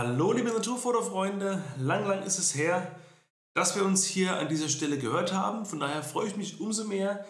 [0.00, 2.94] Hallo liebe Naturfotofreunde, lang, lang ist es her,
[3.54, 5.66] dass wir uns hier an dieser Stelle gehört haben.
[5.66, 7.26] Von daher freue ich mich umso mehr,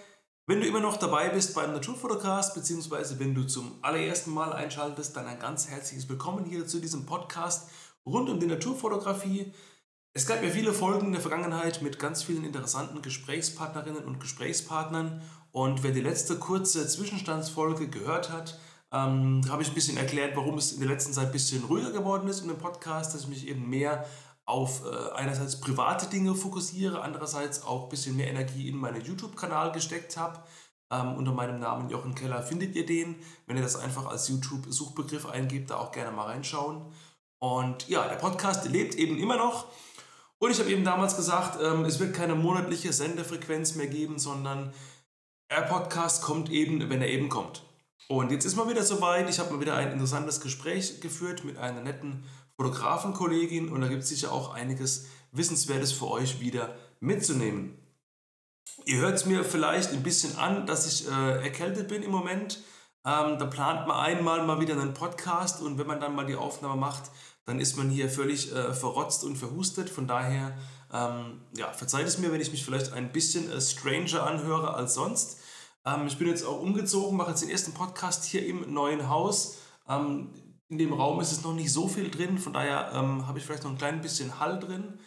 [0.46, 5.16] wenn du immer noch dabei bist beim Naturfotocast, beziehungsweise wenn du zum allerersten Mal einschaltest,
[5.16, 7.70] dann ein ganz herzliches Willkommen hier zu diesem Podcast
[8.04, 9.54] rund um die Naturfotografie.
[10.12, 15.22] Es gab ja viele Folgen in der Vergangenheit mit ganz vielen interessanten Gesprächspartnerinnen und Gesprächspartnern.
[15.52, 18.60] Und wer die letzte kurze Zwischenstandsfolge gehört hat,
[18.92, 21.90] ähm, habe ich ein bisschen erklärt, warum es in der letzten Zeit ein bisschen ruhiger
[21.90, 24.06] geworden ist in dem Podcast, dass ich mich eben mehr
[24.46, 29.72] auf äh, einerseits private Dinge fokussiere, andererseits auch ein bisschen mehr Energie in meinen YouTube-Kanal
[29.72, 30.42] gesteckt habe.
[30.90, 33.16] Ähm, unter meinem Namen Jochen Keller findet ihr den.
[33.46, 36.80] Wenn ihr das einfach als YouTube-Suchbegriff eingebt, da auch gerne mal reinschauen.
[37.40, 39.66] Und ja, der Podcast lebt eben immer noch.
[40.38, 44.72] Und ich habe eben damals gesagt, ähm, es wird keine monatliche Sendefrequenz mehr geben, sondern
[45.50, 47.67] der Podcast kommt eben, wenn er eben kommt.
[48.06, 49.28] Und jetzt ist mal wieder soweit.
[49.28, 52.24] Ich habe mal wieder ein interessantes Gespräch geführt mit einer netten
[52.56, 57.78] Fotografenkollegin und da gibt es sicher auch einiges Wissenswertes für euch wieder mitzunehmen.
[58.84, 62.62] Ihr hört es mir vielleicht ein bisschen an, dass ich äh, erkältet bin im Moment.
[63.04, 66.36] Ähm, da plant man einmal mal wieder einen Podcast und wenn man dann mal die
[66.36, 67.10] Aufnahme macht,
[67.44, 69.88] dann ist man hier völlig äh, verrotzt und verhustet.
[69.88, 70.56] Von daher,
[70.92, 74.94] ähm, ja, verzeiht es mir, wenn ich mich vielleicht ein bisschen äh, stranger anhöre als
[74.94, 75.37] sonst.
[75.88, 79.58] Ähm, ich bin jetzt auch umgezogen, mache jetzt den ersten Podcast hier im neuen Haus.
[79.88, 80.30] Ähm,
[80.68, 83.44] in dem Raum ist es noch nicht so viel drin, von daher ähm, habe ich
[83.44, 84.98] vielleicht noch ein klein bisschen Hall drin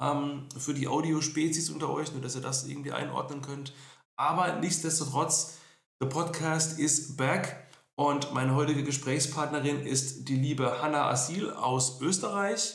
[0.00, 3.72] ähm, für die Audiospezies unter euch, nur dass ihr das irgendwie einordnen könnt.
[4.16, 5.58] Aber nichtsdestotrotz,
[6.00, 12.74] der Podcast ist back und meine heutige Gesprächspartnerin ist die liebe Hanna Asil aus Österreich.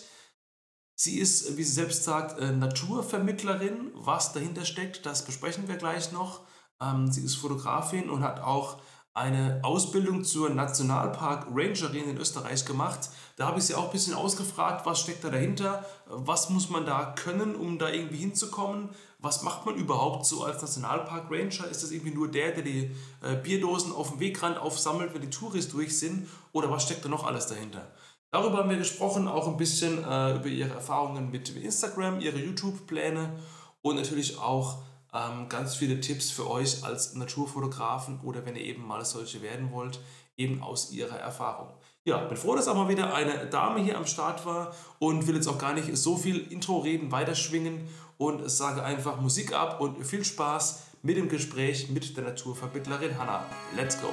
[0.95, 3.91] Sie ist, wie sie selbst sagt, äh, Naturvermittlerin.
[3.93, 6.41] Was dahinter steckt, das besprechen wir gleich noch.
[6.81, 8.77] Ähm, sie ist Fotografin und hat auch
[9.15, 13.09] eine Ausbildung zur Nationalpark Rangerin in Österreich gemacht.
[13.35, 16.85] Da habe ich sie auch ein bisschen ausgefragt, was steckt da dahinter, was muss man
[16.85, 21.67] da können, um da irgendwie hinzukommen, was macht man überhaupt so als Nationalpark Ranger?
[21.69, 25.29] Ist das irgendwie nur der, der die äh, Bierdosen auf dem Wegrand aufsammelt, wenn die
[25.29, 27.91] Touris durch sind oder was steckt da noch alles dahinter?
[28.31, 33.37] Darüber haben wir gesprochen, auch ein bisschen äh, über ihre Erfahrungen mit Instagram, ihre YouTube-Pläne
[33.83, 34.81] und natürlich auch
[35.13, 39.71] ähm, ganz viele Tipps für euch als Naturfotografen oder wenn ihr eben mal solche werden
[39.71, 39.99] wollt,
[40.37, 41.69] eben aus ihrer Erfahrung.
[42.05, 45.35] Ja, bin froh, dass auch mal wieder eine Dame hier am Start war und will
[45.35, 47.87] jetzt auch gar nicht so viel Intro-Reden weiterschwingen
[48.17, 53.45] und sage einfach Musik ab und viel Spaß mit dem Gespräch mit der Naturvermittlerin Hanna.
[53.75, 54.09] Let's go!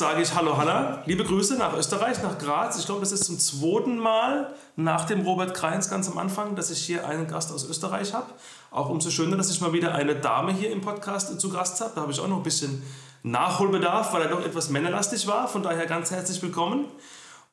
[0.00, 2.78] Sage ich Hallo Hanna, liebe Grüße nach Österreich, nach Graz.
[2.78, 6.70] Ich glaube, das ist zum zweiten Mal nach dem Robert Kreins ganz am Anfang, dass
[6.70, 8.32] ich hier einen Gast aus Österreich habe.
[8.70, 11.92] Auch umso schöner, dass ich mal wieder eine Dame hier im Podcast zu Gast habe.
[11.94, 12.82] Da habe ich auch noch ein bisschen
[13.22, 15.48] Nachholbedarf, weil er doch etwas männerlastig war.
[15.48, 16.86] Von daher ganz herzlich willkommen.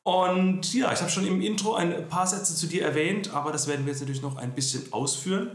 [0.04, 3.66] Und ja, ich habe schon im Intro ein paar Sätze zu dir erwähnt, aber das
[3.66, 5.50] werden wir jetzt natürlich noch ein bisschen ausführen.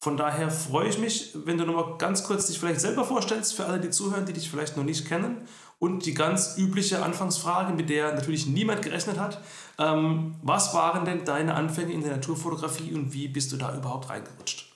[0.00, 3.54] Von daher freue ich mich, wenn du noch mal ganz kurz dich vielleicht selber vorstellst,
[3.54, 5.48] für alle, die zuhören, die dich vielleicht noch nicht kennen
[5.80, 9.40] und die ganz übliche Anfangsfrage, mit der natürlich niemand gerechnet hat.
[9.78, 14.08] Ähm, was waren denn deine Anfänge in der Naturfotografie und wie bist du da überhaupt
[14.08, 14.72] reingerutscht?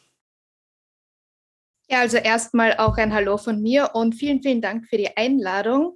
[1.89, 5.94] Ja, also erstmal auch ein Hallo von mir und vielen, vielen Dank für die Einladung.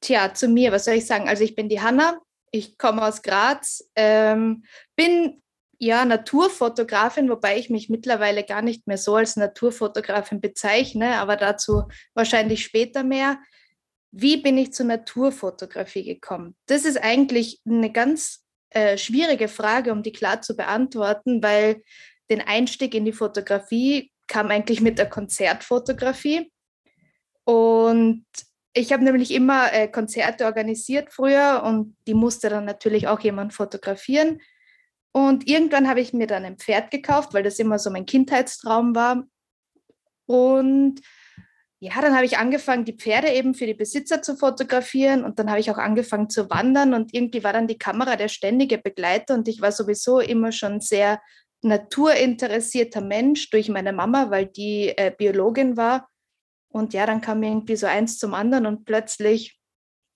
[0.00, 1.28] Tja, zu mir, was soll ich sagen?
[1.28, 4.64] Also ich bin die Hanna, ich komme aus Graz, ähm,
[4.96, 5.42] bin
[5.78, 11.84] ja Naturfotografin, wobei ich mich mittlerweile gar nicht mehr so als Naturfotografin bezeichne, aber dazu
[12.14, 13.38] wahrscheinlich später mehr
[14.10, 16.56] wie bin ich zur Naturfotografie gekommen?
[16.66, 21.82] Das ist eigentlich eine ganz äh, schwierige Frage, um die klar zu beantworten, weil
[22.30, 26.50] den Einstieg in die Fotografie kam eigentlich mit der Konzertfotografie.
[27.44, 28.26] Und
[28.74, 33.54] ich habe nämlich immer äh, Konzerte organisiert früher und die musste dann natürlich auch jemand
[33.54, 34.40] fotografieren.
[35.12, 38.94] Und irgendwann habe ich mir dann ein Pferd gekauft, weil das immer so mein Kindheitstraum
[38.94, 39.24] war.
[40.26, 41.00] Und
[41.80, 45.48] ja, dann habe ich angefangen, die Pferde eben für die Besitzer zu fotografieren und dann
[45.48, 49.34] habe ich auch angefangen zu wandern und irgendwie war dann die Kamera der ständige Begleiter
[49.34, 51.20] und ich war sowieso immer schon sehr
[51.62, 56.08] naturinteressierter Mensch durch meine Mama, weil die äh, Biologin war.
[56.68, 59.58] Und ja, dann kam irgendwie so eins zum anderen und plötzlich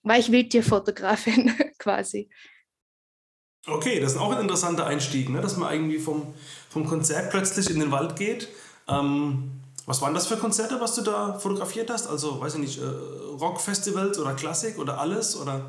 [0.03, 2.29] war ich Wildtierfotografin quasi.
[3.67, 5.41] Okay, das ist auch ein interessanter Einstieg, ne?
[5.41, 6.35] dass man irgendwie vom,
[6.69, 8.49] vom Konzert plötzlich in den Wald geht.
[8.89, 12.07] Ähm was waren das für Konzerte, was du da fotografiert hast?
[12.07, 15.37] Also, weiß ich nicht, äh, Rockfestivals oder Klassik oder alles?
[15.37, 15.63] Oder?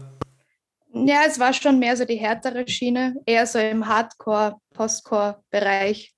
[0.93, 6.13] Ja, es war schon mehr so die härtere Schiene, eher so im Hardcore, Postcore-Bereich.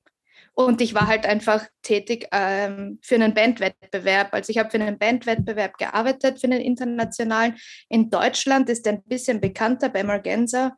[0.54, 4.34] Und ich war halt einfach tätig ähm, für einen Bandwettbewerb.
[4.34, 7.58] Also ich habe für einen Bandwettbewerb gearbeitet, für einen internationalen.
[7.90, 10.78] In Deutschland ist der ein bisschen bekannter bei Morgenza.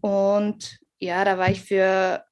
[0.00, 2.24] Und ja, da war ich für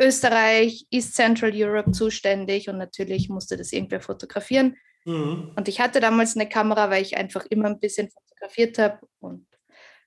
[0.00, 4.76] Österreich, East Central Europe zuständig und natürlich musste das irgendwer fotografieren.
[5.04, 5.52] Mhm.
[5.56, 9.46] Und ich hatte damals eine Kamera, weil ich einfach immer ein bisschen fotografiert habe und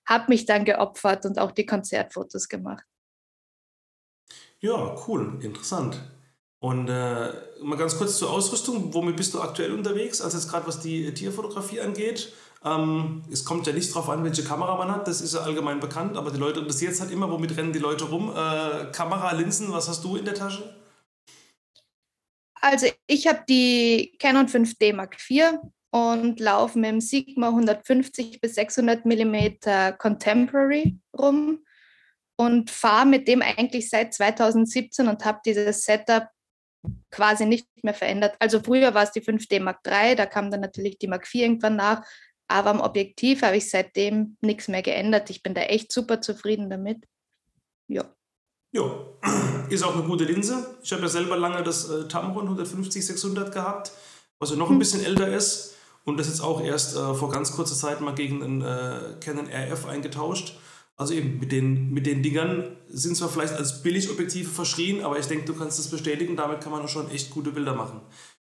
[0.05, 2.85] habe mich dann geopfert und auch die Konzertfotos gemacht.
[4.59, 6.01] Ja, cool, interessant.
[6.59, 7.29] Und äh,
[7.61, 8.93] mal ganz kurz zur Ausrüstung.
[8.93, 10.21] Womit bist du aktuell unterwegs?
[10.21, 12.33] Also jetzt gerade was die Tierfotografie angeht.
[12.75, 15.79] Ähm, es kommt ja nicht darauf an, welche Kamera man hat, das ist ja allgemein
[15.79, 18.31] bekannt, aber die Leute interessiert es halt immer, womit rennen die Leute rum?
[18.31, 20.75] Äh, Kamera, Linsen, was hast du in der Tasche?
[22.59, 25.59] Also ich habe die Canon 5D Mark IV
[25.91, 31.59] und laufe mit dem Sigma 150 bis 600 mm Contemporary rum
[32.35, 36.27] und fahre mit dem eigentlich seit 2017 und habe dieses Setup
[37.11, 38.35] quasi nicht mehr verändert.
[38.39, 41.43] Also früher war es die 5D Mark III, da kam dann natürlich die Mark IV
[41.43, 42.05] irgendwann nach,
[42.47, 45.29] aber am Objektiv habe ich seitdem nichts mehr geändert.
[45.29, 47.05] Ich bin da echt super zufrieden damit.
[47.87, 48.05] Ja.
[48.71, 48.83] Ja,
[49.69, 50.77] ist auch eine gute Linse.
[50.83, 53.91] Ich habe ja selber lange das äh, Tamron 150-600 gehabt,
[54.39, 54.79] was ja noch ein hm.
[54.79, 58.41] bisschen älter ist und das jetzt auch erst äh, vor ganz kurzer Zeit mal gegen
[58.41, 60.57] einen äh, Canon RF eingetauscht.
[60.95, 65.27] Also eben mit den, mit den Dingern sind zwar vielleicht als Billigobjektive verschrien, aber ich
[65.27, 66.35] denke, du kannst das bestätigen.
[66.35, 68.01] Damit kann man schon echt gute Bilder machen.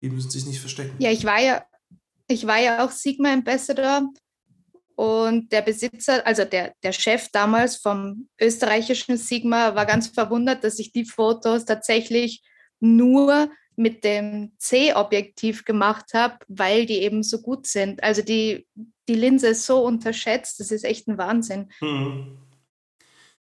[0.03, 0.97] Die müssen sich nicht verstecken.
[0.99, 1.65] Ja, ich war ja,
[2.29, 4.09] ich war ja auch Sigma Ambassador
[4.97, 10.79] und der Besitzer, also der, der Chef damals vom österreichischen Sigma, war ganz verwundert, dass
[10.79, 12.43] ich die Fotos tatsächlich
[12.81, 18.03] nur mit dem C-Objektiv gemacht habe, weil die eben so gut sind.
[18.05, 18.67] Also die,
[19.09, 21.73] die Linse ist so unterschätzt, das ist echt ein Wahnsinn.
[21.81, 22.39] Hm.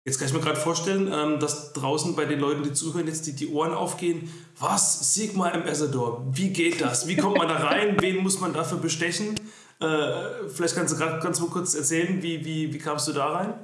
[0.07, 3.27] Jetzt kann ich mir gerade vorstellen, ähm, dass draußen bei den Leuten, die zuhören, jetzt
[3.27, 4.33] die, die Ohren aufgehen.
[4.57, 5.13] Was?
[5.13, 7.09] Sigma Ambassador, wie geht das?
[7.09, 7.97] Wie kommt man da rein?
[8.01, 9.35] Wen muss man dafür bestechen?
[9.81, 13.33] Äh, vielleicht kannst du gerade ganz mal kurz erzählen, wie, wie, wie kamst du da
[13.33, 13.55] rein?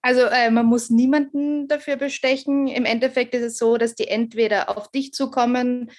[0.00, 2.66] Also äh, man muss niemanden dafür bestechen.
[2.66, 5.90] Im Endeffekt ist es so, dass die entweder auf dich zukommen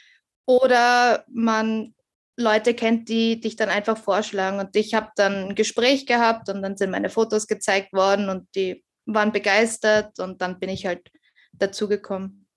[0.48, 1.94] oder man
[2.36, 4.60] Leute kennt, die dich dann einfach vorschlagen.
[4.60, 8.48] Und ich habe dann ein Gespräch gehabt und dann sind meine Fotos gezeigt worden und
[8.56, 11.12] die waren begeistert und dann bin ich halt
[11.54, 12.48] dazugekommen.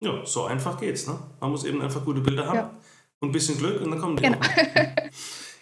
[0.00, 1.06] Ja, so einfach geht's.
[1.06, 1.18] Ne?
[1.40, 2.70] Man muss eben einfach gute Bilder haben ja.
[3.20, 4.38] und ein bisschen Glück und dann kommen die genau.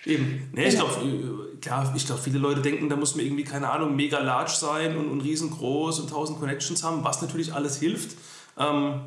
[0.07, 0.51] Eben.
[0.53, 3.71] Nee, ich glaube, äh, klar, ich glaube, viele Leute denken, da muss man irgendwie, keine
[3.71, 8.17] Ahnung, mega large sein und, und riesengroß und tausend Connections haben, was natürlich alles hilft.
[8.57, 9.01] Ähm,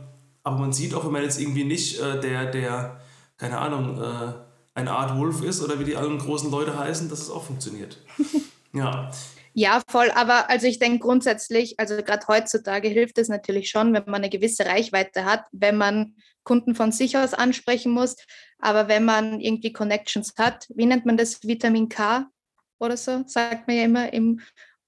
[0.44, 3.00] aber man sieht auch, wenn man jetzt irgendwie nicht äh, der, der,
[3.39, 4.33] keine Ahnung, äh,
[4.75, 7.97] eine Art Wolf ist oder wie die allen großen Leute heißen, dass es auch funktioniert.
[8.74, 9.09] ja.
[9.53, 10.12] Ja, voll.
[10.12, 14.30] Aber also ich denke grundsätzlich, also gerade heutzutage hilft es natürlich schon, wenn man eine
[14.30, 18.15] gewisse Reichweite hat, wenn man Kunden von sich aus ansprechen muss.
[18.59, 21.44] Aber wenn man irgendwie Connections hat, wie nennt man das?
[21.44, 22.27] Vitamin K
[22.80, 24.39] oder so, sagt man ja immer im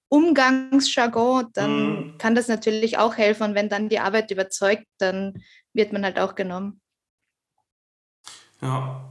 [0.10, 2.18] Umgangsjargon, dann mhm.
[2.18, 3.44] kann das natürlich auch helfen.
[3.44, 5.42] Und wenn dann die Arbeit überzeugt, dann
[5.74, 6.81] wird man halt auch genommen.
[8.62, 9.02] Ja.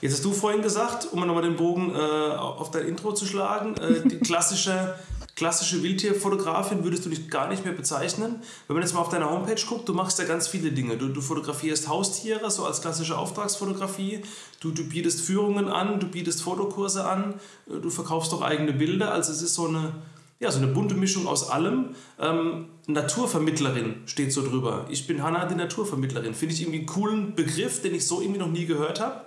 [0.00, 3.76] Jetzt hast du vorhin gesagt, um nochmal den Bogen äh, auf dein Intro zu schlagen,
[3.76, 4.94] äh, die klassische
[5.34, 8.42] klassische Wildtierfotografin würdest du dich gar nicht mehr bezeichnen.
[8.66, 10.96] Wenn man jetzt mal auf deiner Homepage guckt, du machst ja ganz viele Dinge.
[10.96, 14.22] Du, du fotografierst Haustiere, so als klassische Auftragsfotografie.
[14.60, 17.34] Du, du bietest Führungen an, du bietest Fotokurse an,
[17.68, 19.12] äh, du verkaufst auch eigene Bilder.
[19.12, 19.94] Also es ist so eine,
[20.42, 21.94] ja, so eine bunte Mischung aus allem.
[22.18, 24.86] Ähm, Naturvermittlerin steht so drüber.
[24.90, 26.34] Ich bin Hanna, die Naturvermittlerin.
[26.34, 29.24] Finde ich irgendwie einen coolen Begriff, den ich so irgendwie noch nie gehört habe.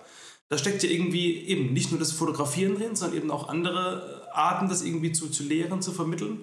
[0.49, 4.67] Da steckt ja irgendwie eben nicht nur das Fotografieren drin, sondern eben auch andere Arten,
[4.67, 6.41] das irgendwie zu, zu lehren, zu vermitteln.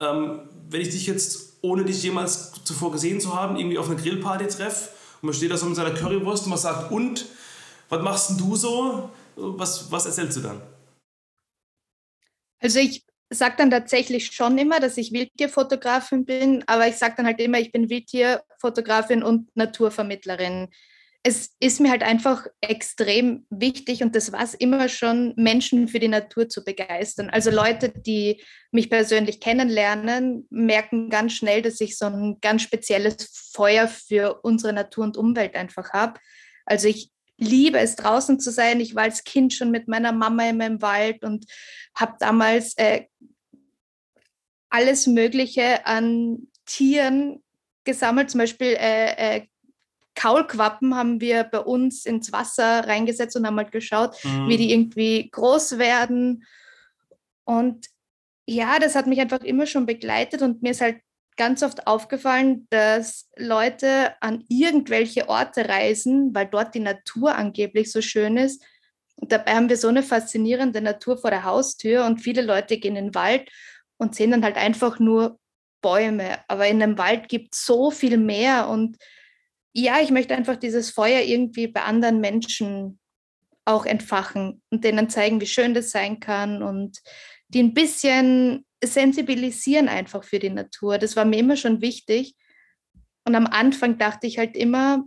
[0.00, 3.98] Ähm, wenn ich dich jetzt, ohne dich jemals zuvor gesehen zu haben, irgendwie auf einer
[3.98, 4.90] Grillparty treffe
[5.22, 7.24] und man steht da so mit seiner Currywurst und man sagt, und,
[7.88, 9.10] was machst denn du so?
[9.36, 10.60] Was, was erzählst du dann?
[12.60, 13.02] Also ich
[13.32, 17.58] sage dann tatsächlich schon immer, dass ich Wildtierfotografin bin, aber ich sage dann halt immer,
[17.58, 20.68] ich bin Wildtierfotografin und Naturvermittlerin
[21.24, 26.00] es ist mir halt einfach extrem wichtig und das war es immer schon, Menschen für
[26.00, 27.30] die Natur zu begeistern.
[27.30, 33.50] Also Leute, die mich persönlich kennenlernen, merken ganz schnell, dass ich so ein ganz spezielles
[33.54, 36.18] Feuer für unsere Natur und Umwelt einfach habe.
[36.66, 38.80] Also ich liebe es draußen zu sein.
[38.80, 41.46] Ich war als Kind schon mit meiner Mama in meinem Wald und
[41.94, 43.04] habe damals äh,
[44.72, 47.42] alles Mögliche an Tieren
[47.84, 49.46] gesammelt, zum Beispiel äh, äh,
[50.14, 54.48] Kaulquappen haben wir bei uns ins Wasser reingesetzt und haben halt geschaut, mhm.
[54.48, 56.44] wie die irgendwie groß werden.
[57.44, 57.86] Und
[58.46, 61.00] ja, das hat mich einfach immer schon begleitet und mir ist halt
[61.36, 68.02] ganz oft aufgefallen, dass Leute an irgendwelche Orte reisen, weil dort die Natur angeblich so
[68.02, 68.62] schön ist.
[69.16, 72.96] Und dabei haben wir so eine faszinierende Natur vor der Haustür und viele Leute gehen
[72.96, 73.48] in den Wald
[74.02, 75.38] und sehen dann halt einfach nur
[75.80, 76.38] Bäume.
[76.48, 78.98] Aber in einem Wald gibt es so viel mehr und
[79.72, 82.98] ja, ich möchte einfach dieses Feuer irgendwie bei anderen Menschen
[83.64, 86.98] auch entfachen und denen zeigen, wie schön das sein kann und
[87.48, 90.98] die ein bisschen sensibilisieren einfach für die Natur.
[90.98, 92.34] Das war mir immer schon wichtig.
[93.24, 95.04] Und am Anfang dachte ich halt immer,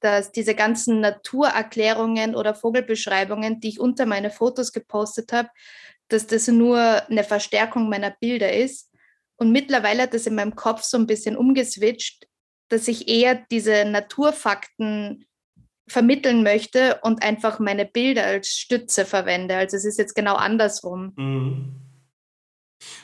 [0.00, 5.48] dass diese ganzen Naturerklärungen oder Vogelbeschreibungen, die ich unter meine Fotos gepostet habe,
[6.14, 8.90] dass das nur eine Verstärkung meiner Bilder ist.
[9.36, 12.28] Und mittlerweile hat das in meinem Kopf so ein bisschen umgeswitcht,
[12.68, 15.26] dass ich eher diese Naturfakten
[15.86, 19.56] vermitteln möchte und einfach meine Bilder als Stütze verwende.
[19.56, 21.12] Also es ist jetzt genau andersrum.
[21.16, 21.74] Mhm.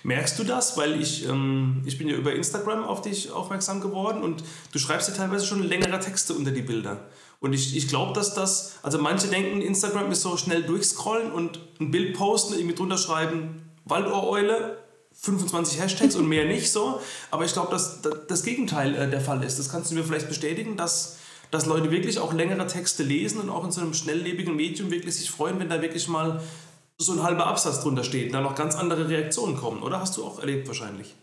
[0.02, 0.76] Merkst du das?
[0.76, 5.08] Weil ich, ähm, ich bin ja über Instagram auf dich aufmerksam geworden und du schreibst
[5.08, 7.08] ja teilweise schon längere Texte unter die Bilder.
[7.40, 11.58] Und ich, ich glaube, dass das, also manche denken, Instagram ist so schnell durchscrollen und
[11.80, 14.78] ein Bild posten, irgendwie drunter schreiben, Waldohreule,
[15.12, 17.00] 25 Hashtags und mehr nicht so.
[17.30, 19.58] Aber ich glaube, dass das Gegenteil äh, der Fall ist.
[19.58, 21.16] Das kannst du mir vielleicht bestätigen, dass
[21.50, 25.16] dass Leute wirklich auch längere Texte lesen und auch in so einem schnelllebigen Medium wirklich
[25.16, 26.40] sich freuen, wenn da wirklich mal
[26.96, 30.00] so ein halber Absatz drunter steht da noch ganz andere Reaktionen kommen, oder?
[30.00, 31.14] Hast du auch erlebt wahrscheinlich?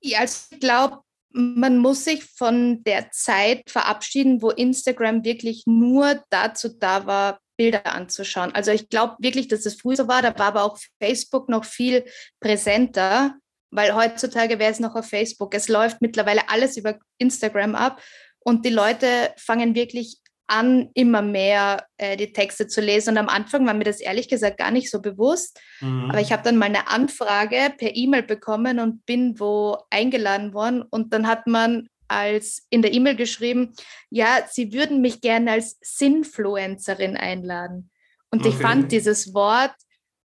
[0.00, 1.00] Ja, also ich glaube,
[1.36, 7.86] man muss sich von der Zeit verabschieden, wo Instagram wirklich nur dazu da war, Bilder
[7.86, 8.54] anzuschauen.
[8.54, 11.64] Also ich glaube wirklich, dass es früher so war, da war aber auch Facebook noch
[11.64, 12.04] viel
[12.40, 13.34] präsenter,
[13.70, 15.54] weil heutzutage wäre es noch auf Facebook.
[15.54, 18.02] Es läuft mittlerweile alles über Instagram ab
[18.40, 23.10] und die Leute fangen wirklich an, immer mehr äh, die Texte zu lesen.
[23.10, 25.60] Und am Anfang war mir das ehrlich gesagt gar nicht so bewusst.
[25.80, 26.10] Mhm.
[26.10, 30.82] Aber ich habe dann mal eine Anfrage per E-Mail bekommen und bin wo eingeladen worden.
[30.82, 33.74] Und dann hat man als in der E-Mail geschrieben,
[34.10, 37.90] ja, sie würden mich gerne als Sinfluencerin einladen.
[38.30, 38.50] Und okay.
[38.50, 39.74] ich fand dieses Wort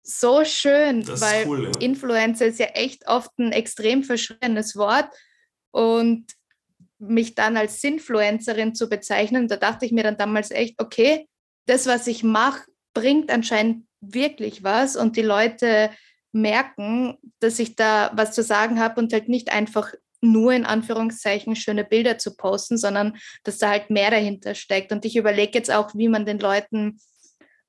[0.03, 1.79] so schön, das weil cool, ja.
[1.79, 5.09] Influencer ist ja echt oft ein extrem verschriebenes Wort.
[5.71, 6.25] Und
[6.99, 11.27] mich dann als Sinfluencerin zu bezeichnen, da dachte ich mir dann damals echt, okay,
[11.65, 12.63] das, was ich mache,
[12.93, 14.95] bringt anscheinend wirklich was.
[14.95, 15.91] Und die Leute
[16.31, 21.55] merken, dass ich da was zu sagen habe und halt nicht einfach nur in Anführungszeichen
[21.55, 24.91] schöne Bilder zu posten, sondern dass da halt mehr dahinter steckt.
[24.91, 26.99] Und ich überlege jetzt auch, wie man den Leuten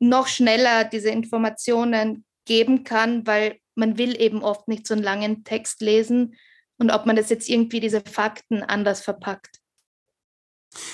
[0.00, 5.44] noch schneller diese Informationen geben kann, weil man will eben oft nicht so einen langen
[5.44, 6.34] Text lesen,
[6.80, 9.60] und ob man das jetzt irgendwie diese Fakten anders verpackt.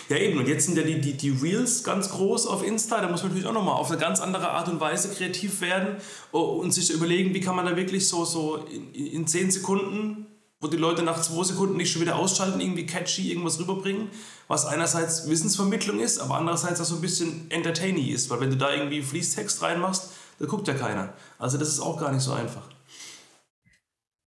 [0.09, 0.39] Ja, eben.
[0.39, 3.01] Und jetzt sind ja die, die, die Reels ganz groß auf Insta.
[3.01, 5.97] Da muss man natürlich auch nochmal auf eine ganz andere Art und Weise kreativ werden
[6.33, 10.27] und sich überlegen, wie kann man da wirklich so, so in, in 10 Sekunden,
[10.61, 14.09] wo die Leute nach 2 Sekunden nicht schon wieder ausschalten, irgendwie catchy irgendwas rüberbringen,
[14.49, 18.31] was einerseits Wissensvermittlung ist, aber andererseits auch so ein bisschen entertaining ist.
[18.31, 21.13] Weil wenn du da irgendwie Fließtext reinmachst, da guckt ja keiner.
[21.39, 22.76] Also das ist auch gar nicht so einfach.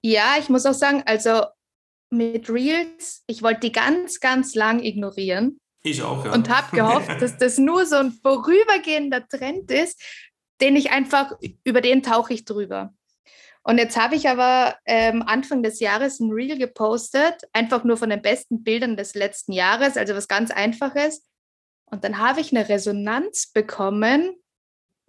[0.03, 1.43] Ja, ich muss auch sagen, also
[2.09, 5.59] mit Reels, ich wollte die ganz, ganz lang ignorieren.
[5.83, 6.33] Ich auch, ja.
[6.33, 10.01] Und habe gehofft, dass das nur so ein vorübergehender Trend ist,
[10.59, 12.93] den ich einfach, über den tauche ich drüber.
[13.63, 18.09] Und jetzt habe ich aber ähm, Anfang des Jahres ein Reel gepostet, einfach nur von
[18.09, 21.23] den besten Bildern des letzten Jahres, also was ganz Einfaches.
[21.85, 24.35] Und dann habe ich eine Resonanz bekommen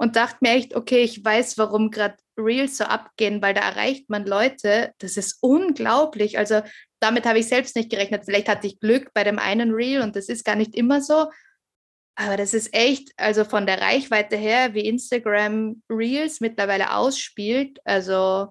[0.03, 4.11] und dachte mir echt, okay, ich weiß, warum gerade Reels so abgehen, weil da erreicht
[4.11, 6.39] man Leute, das ist unglaublich.
[6.39, 6.63] Also
[6.99, 8.25] damit habe ich selbst nicht gerechnet.
[8.25, 11.31] Vielleicht hatte ich Glück bei dem einen Reel und das ist gar nicht immer so.
[12.17, 18.49] Aber das ist echt, also von der Reichweite her, wie Instagram Reels mittlerweile ausspielt, also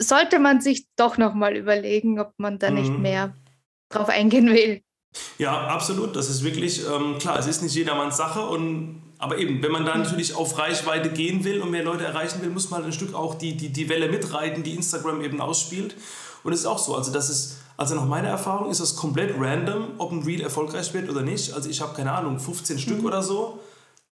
[0.00, 2.76] sollte man sich doch nochmal überlegen, ob man da mhm.
[2.76, 3.34] nicht mehr
[3.88, 4.82] drauf eingehen will.
[5.38, 6.14] Ja, absolut.
[6.14, 9.86] Das ist wirklich, ähm, klar, es ist nicht jedermanns Sache und aber eben, wenn man
[9.86, 12.92] da natürlich auf Reichweite gehen will und mehr Leute erreichen will, muss man halt ein
[12.92, 15.96] Stück auch die, die, die Welle mitreiten, die Instagram eben ausspielt.
[16.42, 19.34] Und es ist auch so, also das ist, also nach meiner Erfahrung ist das komplett
[19.38, 21.54] random, ob ein Reel erfolgreich wird oder nicht.
[21.54, 22.80] Also ich habe keine Ahnung, 15 mhm.
[22.80, 23.60] Stück oder so.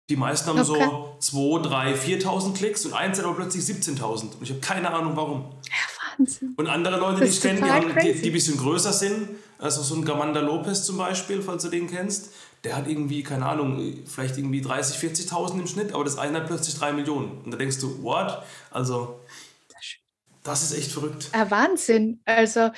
[0.09, 0.87] Die meisten haben okay.
[1.19, 3.99] so 2, 3, 4.000 Klicks und eins hat aber plötzlich 17.000.
[4.21, 5.41] Und ich habe keine Ahnung warum.
[5.67, 6.53] Ja, Wahnsinn.
[6.55, 7.59] Und andere Leute, die ich kenne,
[8.01, 9.27] die, die, die ein bisschen größer sind,
[9.61, 13.45] also so ein Gamanda Lopez zum Beispiel, falls du den kennst, der hat irgendwie, keine
[13.45, 17.41] Ahnung, vielleicht irgendwie 30, 40.000 im Schnitt, aber das eine hat plötzlich 3 Millionen.
[17.43, 18.43] Und da denkst du, what?
[18.71, 19.21] Also,
[20.43, 21.29] das ist echt verrückt.
[21.33, 22.21] Ja, Wahnsinn.
[22.25, 22.71] Also,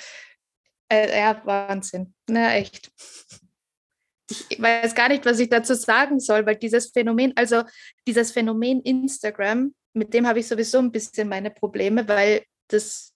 [0.89, 2.13] äh, ja, Wahnsinn.
[2.27, 2.91] Na, echt.
[4.49, 7.63] Ich weiß gar nicht, was ich dazu sagen soll, weil dieses Phänomen, also
[8.07, 13.12] dieses Phänomen Instagram mit dem habe ich sowieso ein bisschen meine Probleme, weil das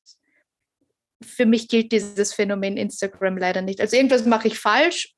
[1.23, 3.81] für mich gilt dieses Phänomen Instagram leider nicht.
[3.81, 5.13] Also irgendwas mache ich falsch.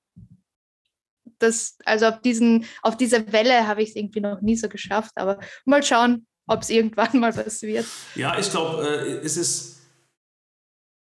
[1.40, 5.12] Das, also auf, diesen, auf dieser Welle habe ich es irgendwie noch nie so geschafft,
[5.16, 7.86] aber mal schauen, ob es irgendwann mal was wird.
[8.16, 9.78] Ja, ich glaube, äh, es ist.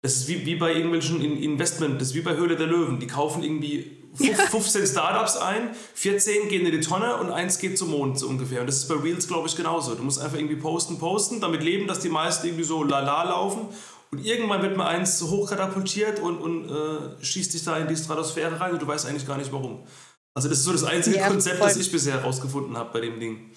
[0.03, 2.99] Es ist wie, wie bei irgendwelchen Investment, das ist wie bei Höhle der Löwen.
[2.99, 7.91] Die kaufen irgendwie 15 Startups ein, 14 gehen in die Tonne und eins geht zum
[7.91, 8.61] Mond so ungefähr.
[8.61, 9.93] Und das ist bei Reels, glaube ich, genauso.
[9.93, 13.67] Du musst einfach irgendwie posten, posten, damit leben, dass die meisten irgendwie so lala laufen.
[14.11, 18.59] Und irgendwann wird mal eins hochkatapultiert und, und äh, schießt dich da in die Stratosphäre
[18.59, 19.85] rein und du weißt eigentlich gar nicht warum.
[20.33, 21.67] Also das ist so das einzige ja, Konzept, voll.
[21.67, 23.51] das ich bisher herausgefunden habe bei dem Ding.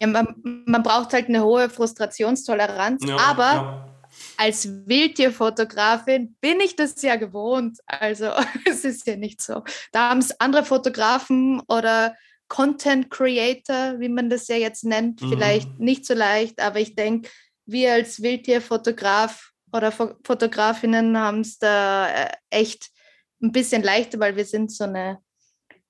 [0.00, 0.34] Ja, man,
[0.66, 3.94] man braucht halt eine hohe Frustrationstoleranz, ja, aber ja.
[4.38, 7.78] als Wildtierfotografin bin ich das ja gewohnt.
[7.86, 8.30] Also
[8.64, 9.62] es ist ja nicht so.
[9.92, 12.14] Da haben es andere Fotografen oder
[12.48, 15.28] Content Creator, wie man das ja jetzt nennt, mhm.
[15.28, 17.28] vielleicht nicht so leicht, aber ich denke,
[17.66, 22.90] wir als Wildtierfotograf oder Fotografinnen haben es da äh, echt
[23.42, 25.18] ein bisschen leichter, weil wir sind so eine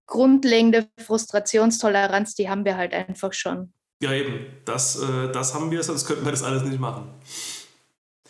[0.06, 3.72] grundlegende Frustrationstoleranz, die haben wir halt einfach schon.
[4.02, 4.46] Ja, eben.
[4.64, 7.08] Das, äh, das haben wir, sonst könnten wir das alles nicht machen.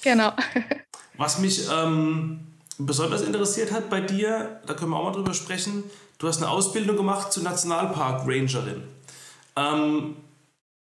[0.03, 0.33] Genau.
[1.17, 2.47] Was mich ähm,
[2.79, 5.85] besonders interessiert hat bei dir, da können wir auch mal drüber sprechen,
[6.19, 8.85] du hast eine Ausbildung gemacht zur Nationalpark-Rangerin.
[9.57, 10.17] Ähm,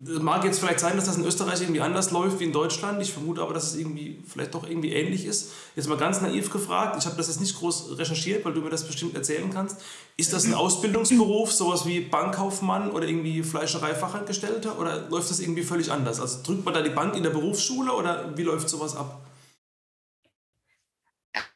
[0.06, 3.02] Mag jetzt vielleicht sein, dass das in Österreich irgendwie anders läuft wie in Deutschland.
[3.02, 5.52] Ich vermute aber, dass es irgendwie vielleicht doch irgendwie ähnlich ist.
[5.76, 8.70] Jetzt mal ganz naiv gefragt, ich habe das jetzt nicht groß recherchiert, weil du mir
[8.70, 9.78] das bestimmt erzählen kannst.
[10.18, 15.92] Ist das ein Ausbildungsberuf, sowas wie Bankkaufmann oder irgendwie Fleischereifachangestellter oder läuft das irgendwie völlig
[15.92, 16.20] anders?
[16.20, 19.23] Also drückt man da die Bank in der Berufsschule oder wie läuft sowas ab?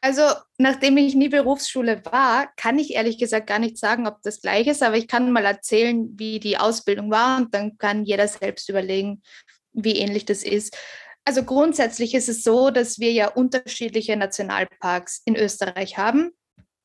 [0.00, 0.22] Also,
[0.58, 4.68] nachdem ich nie Berufsschule war, kann ich ehrlich gesagt gar nicht sagen, ob das gleich
[4.68, 8.68] ist, aber ich kann mal erzählen, wie die Ausbildung war und dann kann jeder selbst
[8.68, 9.22] überlegen,
[9.72, 10.76] wie ähnlich das ist.
[11.24, 16.30] Also grundsätzlich ist es so, dass wir ja unterschiedliche Nationalparks in Österreich haben.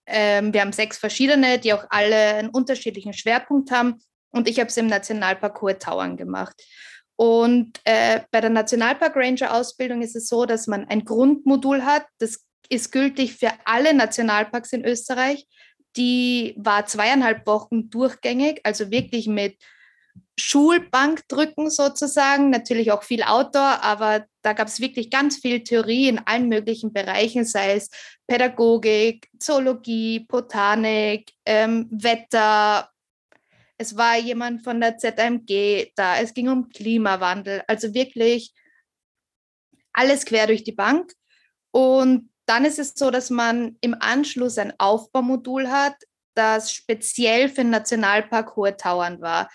[0.06, 4.00] Ähm, wir haben sechs verschiedene, die auch alle einen unterschiedlichen Schwerpunkt haben.
[4.32, 6.62] Und ich habe es im Nationalpark Hohe Tauern gemacht.
[7.16, 12.06] Und äh, bei der Nationalpark Ranger Ausbildung ist es so, dass man ein Grundmodul hat,
[12.18, 15.48] das ist gültig für alle Nationalparks in Österreich.
[15.96, 19.58] Die war zweieinhalb Wochen durchgängig, also wirklich mit
[20.40, 26.20] Schulbankdrücken sozusagen, natürlich auch viel Outdoor, aber da gab es wirklich ganz viel Theorie in
[26.20, 27.90] allen möglichen Bereichen, sei es
[28.26, 32.90] Pädagogik, Zoologie, Botanik, ähm, Wetter.
[33.78, 38.54] Es war jemand von der ZMG da, es ging um Klimawandel, also wirklich
[39.94, 41.14] alles quer durch die Bank.
[41.72, 45.96] Und dann ist es so, dass man im Anschluss ein Aufbaumodul hat,
[46.36, 49.50] das speziell für den Nationalpark Hohe Tauern war.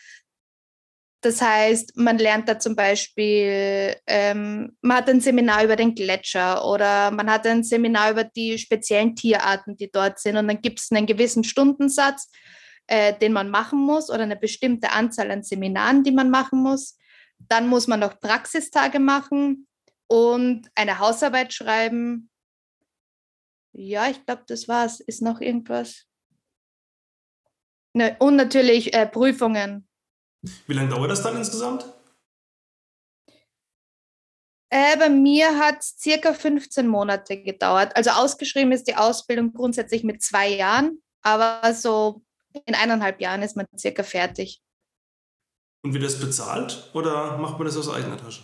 [1.21, 6.65] Das heißt, man lernt da zum Beispiel, ähm, man hat ein Seminar über den Gletscher
[6.65, 10.37] oder man hat ein Seminar über die speziellen Tierarten, die dort sind.
[10.37, 12.31] Und dann gibt es einen gewissen Stundensatz,
[12.87, 16.97] äh, den man machen muss oder eine bestimmte Anzahl an Seminaren, die man machen muss.
[17.49, 19.67] Dann muss man noch Praxistage machen
[20.07, 22.31] und eine Hausarbeit schreiben
[23.79, 25.01] ja, ich glaube, das war's.
[25.01, 26.05] Ist noch irgendwas?
[27.95, 29.89] Ne, und natürlich äh, Prüfungen.
[30.67, 31.85] Wie lange dauert das dann insgesamt?
[34.71, 37.97] Äh, bei mir hat es circa 15 Monate gedauert.
[37.97, 42.23] Also ausgeschrieben ist die Ausbildung grundsätzlich mit zwei Jahren, aber so
[42.67, 44.61] in eineinhalb Jahren ist man circa fertig.
[45.85, 48.43] Und wird das bezahlt oder macht man das aus eigener Tasche?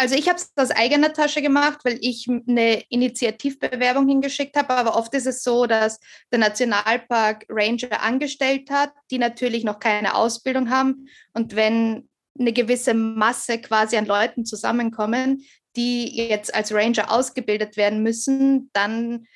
[0.00, 4.70] Also ich habe es aus eigener Tasche gemacht, weil ich eine Initiativbewerbung hingeschickt habe.
[4.70, 5.98] Aber oft ist es so, dass
[6.30, 11.08] der Nationalpark Ranger angestellt hat, die natürlich noch keine Ausbildung haben.
[11.32, 12.08] Und wenn
[12.38, 19.26] eine gewisse Masse quasi an Leuten zusammenkommen, die jetzt als Ranger ausgebildet werden müssen, dann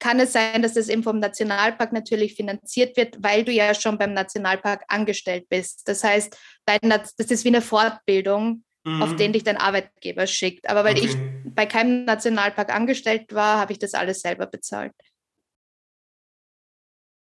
[0.00, 3.98] kann es sein, dass das eben vom Nationalpark natürlich finanziert wird, weil du ja schon
[3.98, 5.86] beim Nationalpark angestellt bist.
[5.86, 6.36] Das heißt,
[6.66, 9.02] das ist wie eine Fortbildung mhm.
[9.02, 10.68] auf den dich dein Arbeitgeber schickt.
[10.68, 11.06] Aber weil okay.
[11.06, 14.92] ich bei keinem Nationalpark angestellt war, habe ich das alles selber bezahlt.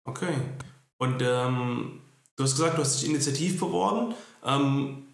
[0.05, 0.35] Okay.
[0.99, 2.01] Und ähm,
[2.37, 4.15] du hast gesagt, du hast dich initiativ beworben.
[4.45, 5.07] Ähm,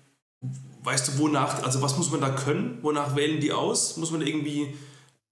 [0.82, 2.78] weißt du, wonach, also was muss man da können?
[2.82, 3.96] Wonach wählen die aus?
[3.96, 4.74] Muss man irgendwie,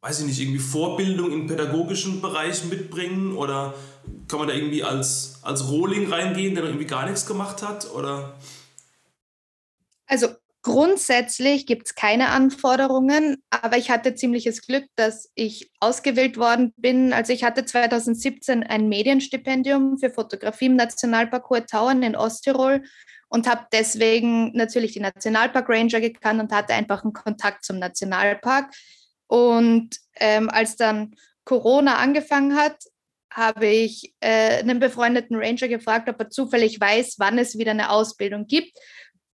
[0.01, 3.37] weiß ich nicht, irgendwie Vorbildung im pädagogischen Bereich mitbringen?
[3.37, 3.75] Oder
[4.29, 7.91] kann man da irgendwie als, als Rohling reingehen, der noch irgendwie gar nichts gemacht hat?
[7.93, 8.35] Oder?
[10.07, 10.29] Also
[10.64, 17.12] Grundsätzlich gibt es keine Anforderungen, aber ich hatte ziemliches Glück, dass ich ausgewählt worden bin.
[17.12, 22.85] Also ich hatte 2017 ein Medienstipendium für Fotografie im Nationalpark Hohe Tauern in Osttirol
[23.29, 28.72] und habe deswegen natürlich die Nationalpark Ranger gekannt und hatte einfach einen Kontakt zum Nationalpark.
[29.27, 32.77] Und ähm, als dann Corona angefangen hat,
[33.33, 37.90] habe ich äh, einen befreundeten Ranger gefragt, ob er zufällig weiß, wann es wieder eine
[37.90, 38.79] Ausbildung gibt.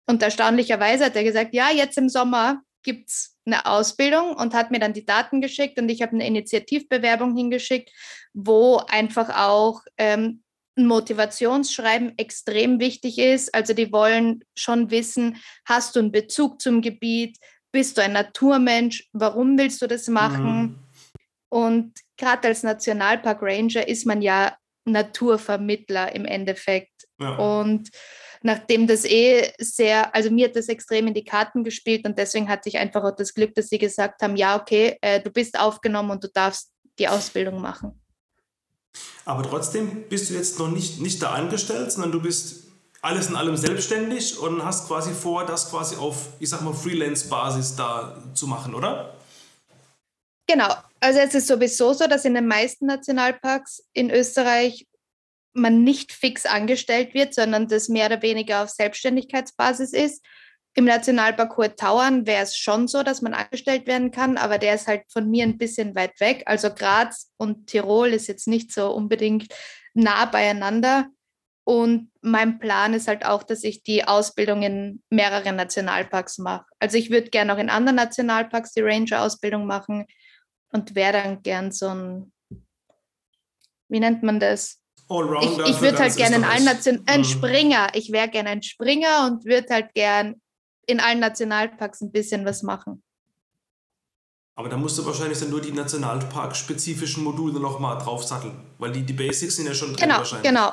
[0.08, 4.72] Und erstaunlicherweise hat er gesagt, ja, jetzt im Sommer gibt es eine Ausbildung und hat
[4.72, 7.92] mir dann die Daten geschickt und ich habe eine Initiativbewerbung hingeschickt,
[8.34, 10.44] wo einfach auch ähm,
[10.78, 13.54] ein Motivationsschreiben extrem wichtig ist.
[13.54, 17.38] Also die wollen schon wissen, hast du einen Bezug zum Gebiet,
[17.72, 20.62] bist du ein Naturmensch, warum willst du das machen?
[20.62, 20.80] Mhm.
[21.50, 27.08] Und gerade als Nationalpark Ranger ist man ja Naturvermittler im Endeffekt.
[27.20, 27.36] Ja.
[27.36, 27.90] Und
[28.44, 32.50] nachdem das eh sehr, also mir hat das extrem in die Karten gespielt und deswegen
[32.50, 35.60] hatte ich einfach auch das Glück, dass sie gesagt haben, ja, okay, äh, du bist
[35.60, 38.00] aufgenommen und du darfst die Ausbildung machen.
[39.26, 42.68] Aber trotzdem bist du jetzt noch nicht, nicht da angestellt, sondern du bist
[43.02, 47.76] alles in allem selbstständig und hast quasi vor, das quasi auf, ich sag mal, Freelance-Basis
[47.76, 49.16] da zu machen, oder?
[50.48, 50.74] Genau.
[51.00, 54.88] Also es ist sowieso so, dass in den meisten Nationalparks in Österreich
[55.58, 60.24] man nicht fix angestellt wird, sondern das mehr oder weniger auf Selbstständigkeitsbasis ist.
[60.76, 64.76] Im Nationalpark Hohe Tauern wäre es schon so, dass man angestellt werden kann, aber der
[64.76, 66.44] ist halt von mir ein bisschen weit weg.
[66.46, 69.48] Also Graz und Tirol ist jetzt nicht so unbedingt
[69.96, 71.08] nah beieinander.
[71.64, 76.66] Und mein Plan ist halt auch, dass ich die Ausbildung in mehreren Nationalparks mache.
[76.80, 80.06] Also ich würde gerne auch in anderen Nationalparks die Ranger-Ausbildung machen
[80.72, 82.32] und wäre dann gern so ein,
[83.90, 84.80] wie nennt man das?
[85.10, 85.66] Allrounder.
[85.66, 87.26] Ich, ich würde halt gerne in allen Nationen, ein mhm.
[87.26, 87.88] Springer.
[87.94, 90.42] Ich wäre gerne ein Springer und würde halt gern
[90.86, 93.04] in allen Nationalparks ein bisschen was machen.
[94.56, 99.14] Aber da musst du wahrscheinlich dann nur die Nationalpark-spezifischen Module nochmal draufsatteln, weil die, die
[99.14, 100.50] Basics sind ja schon drin genau, wahrscheinlich.
[100.50, 100.72] Genau,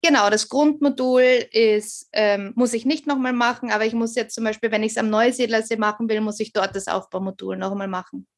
[0.00, 4.44] Genau, das Grundmodul ist, ähm, muss ich nicht nochmal machen, aber ich muss jetzt zum
[4.44, 8.28] Beispiel, wenn ich es am Neusiedlersee machen will, muss ich dort das Aufbaumodul nochmal machen.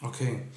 [0.00, 0.48] Okay.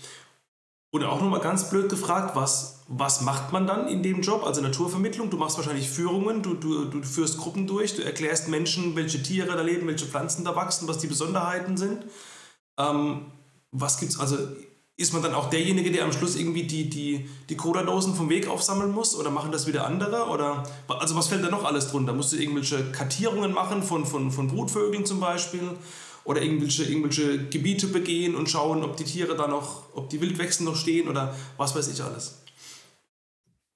[0.98, 4.44] Und auch nochmal ganz blöd gefragt, was, was macht man dann in dem Job?
[4.44, 8.96] Also Naturvermittlung, du machst wahrscheinlich Führungen, du, du, du führst Gruppen durch, du erklärst Menschen,
[8.96, 12.06] welche Tiere da leben, welche Pflanzen da wachsen, was die Besonderheiten sind.
[12.80, 13.28] Ähm,
[13.72, 14.38] was gibt's, also
[14.96, 18.48] ist man dann auch derjenige, der am Schluss irgendwie die, die, die Cola-Dosen vom Weg
[18.48, 20.30] aufsammeln muss oder machen das wieder andere?
[20.30, 22.14] Oder, also was fällt da noch alles drunter?
[22.14, 25.78] Musst du irgendwelche Kartierungen machen von, von, von Brutvögeln zum Beispiel?
[26.28, 30.66] Oder irgendwelche, irgendwelche Gebiete begehen und schauen, ob die Tiere da noch, ob die Wildwechsel
[30.66, 32.44] noch stehen oder was weiß ich alles.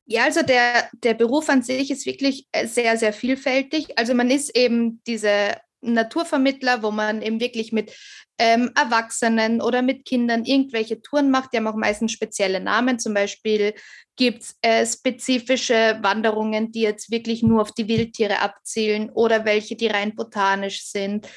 [0.05, 3.97] Ja, also der, der Beruf an sich ist wirklich äh, sehr, sehr vielfältig.
[3.97, 7.95] Also man ist eben diese Naturvermittler, wo man eben wirklich mit
[8.37, 11.53] ähm, Erwachsenen oder mit Kindern irgendwelche Touren macht.
[11.53, 12.99] Die haben auch meistens spezielle Namen.
[12.99, 13.73] Zum Beispiel
[14.17, 19.77] gibt es äh, spezifische Wanderungen, die jetzt wirklich nur auf die Wildtiere abzielen oder welche,
[19.77, 21.29] die rein botanisch sind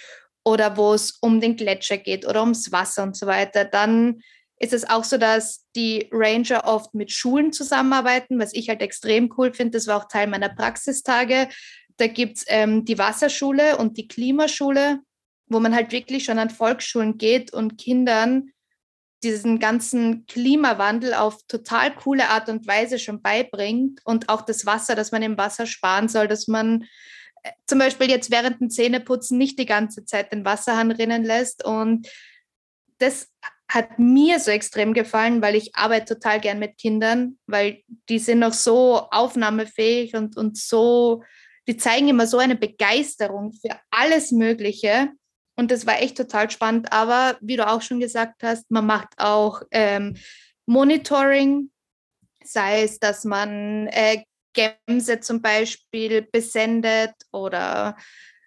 [0.45, 4.21] oder wo es um den Gletscher geht oder ums Wasser und so weiter, dann
[4.59, 9.33] ist es auch so, dass die Ranger oft mit Schulen zusammenarbeiten, was ich halt extrem
[9.37, 9.73] cool finde.
[9.73, 11.49] Das war auch Teil meiner Praxistage.
[11.97, 15.01] Da gibt es ähm, die Wasserschule und die Klimaschule,
[15.47, 18.51] wo man halt wirklich schon an Volksschulen geht und Kindern
[19.23, 24.95] diesen ganzen Klimawandel auf total coole Art und Weise schon beibringt und auch das Wasser,
[24.95, 26.85] dass man im Wasser sparen soll, dass man
[27.67, 31.65] zum Beispiel jetzt während dem Zähneputzen nicht die ganze Zeit den Wasserhahn rinnen lässt.
[31.65, 32.09] Und
[32.99, 33.29] das
[33.69, 38.39] hat mir so extrem gefallen, weil ich arbeite total gern mit Kindern, weil die sind
[38.39, 41.23] noch so aufnahmefähig und, und so,
[41.67, 45.11] die zeigen immer so eine Begeisterung für alles Mögliche.
[45.57, 46.93] Und das war echt total spannend.
[46.93, 50.17] Aber wie du auch schon gesagt hast, man macht auch ähm,
[50.67, 51.71] Monitoring,
[52.45, 54.25] sei es, dass man äh,
[54.55, 57.97] Gämse zum Beispiel besendet oder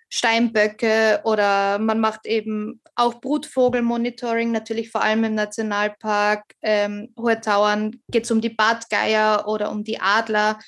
[0.10, 8.02] Steinböcke oder man macht eben auch Brutvogelmonitoring, natürlich vor allem im Nationalpark ähm, Hohe Tauern
[8.10, 10.60] geht es um die Bartgeier oder um die Adler.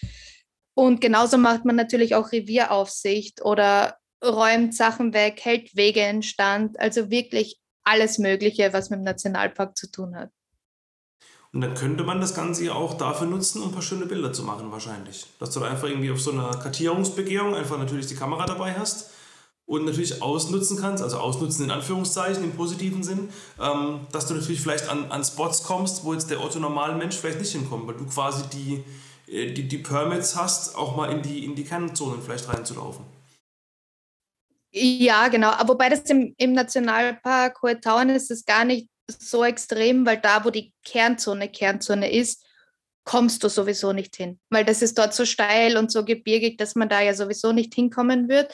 [0.75, 6.79] Und genauso macht man natürlich auch Revieraufsicht oder räumt Sachen weg, hält Wege in Stand.
[6.79, 10.29] Also wirklich alles Mögliche, was mit dem Nationalpark zu tun hat.
[11.51, 14.31] Und dann könnte man das Ganze ja auch dafür nutzen, um ein paar schöne Bilder
[14.31, 15.25] zu machen, wahrscheinlich.
[15.39, 19.09] Dass du einfach irgendwie auf so einer Kartierungsbegehung einfach natürlich die Kamera dabei hast
[19.65, 24.61] und natürlich ausnutzen kannst, also ausnutzen in Anführungszeichen im positiven Sinn, ähm, dass du natürlich
[24.61, 27.95] vielleicht an, an Spots kommst, wo jetzt der Otto normale Mensch vielleicht nicht hinkommt, weil
[27.95, 28.83] du quasi die,
[29.31, 33.05] äh, die, die Permits hast, auch mal in die, in die Kernzonen vielleicht reinzulaufen.
[34.71, 35.49] Ja, genau.
[35.49, 40.17] Aber wobei das im, im Nationalpark Hohe Tauern ist es gar nicht so extrem, weil
[40.17, 42.45] da, wo die Kernzone Kernzone ist,
[43.03, 46.75] kommst du sowieso nicht hin, weil das ist dort so steil und so gebirgig, dass
[46.75, 48.53] man da ja sowieso nicht hinkommen wird.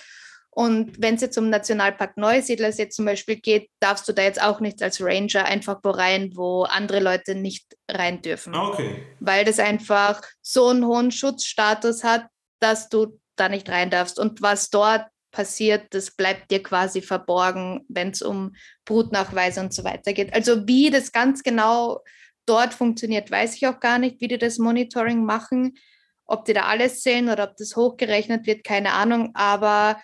[0.49, 4.61] Und wenn es jetzt um Nationalpark Neusiedlersee zum Beispiel geht, darfst du da jetzt auch
[4.61, 8.55] nicht als Ranger einfach wo rein, wo andere Leute nicht rein dürfen.
[8.55, 9.05] Ah, okay.
[9.19, 12.27] Weil das einfach so einen hohen Schutzstatus hat,
[12.61, 14.17] dass du da nicht rein darfst.
[14.17, 19.83] Und was dort passiert, das bleibt dir quasi verborgen, wenn es um Brutnachweise und so
[19.83, 20.33] weiter geht.
[20.33, 22.01] Also wie das ganz genau
[22.45, 25.77] dort funktioniert, weiß ich auch gar nicht, wie die das Monitoring machen,
[26.25, 29.31] ob die da alles sehen oder ob das hochgerechnet wird, keine Ahnung.
[29.35, 30.01] Aber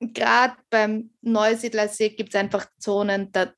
[0.00, 3.52] gerade beim Neusiedlersee gibt es einfach Zonen, da,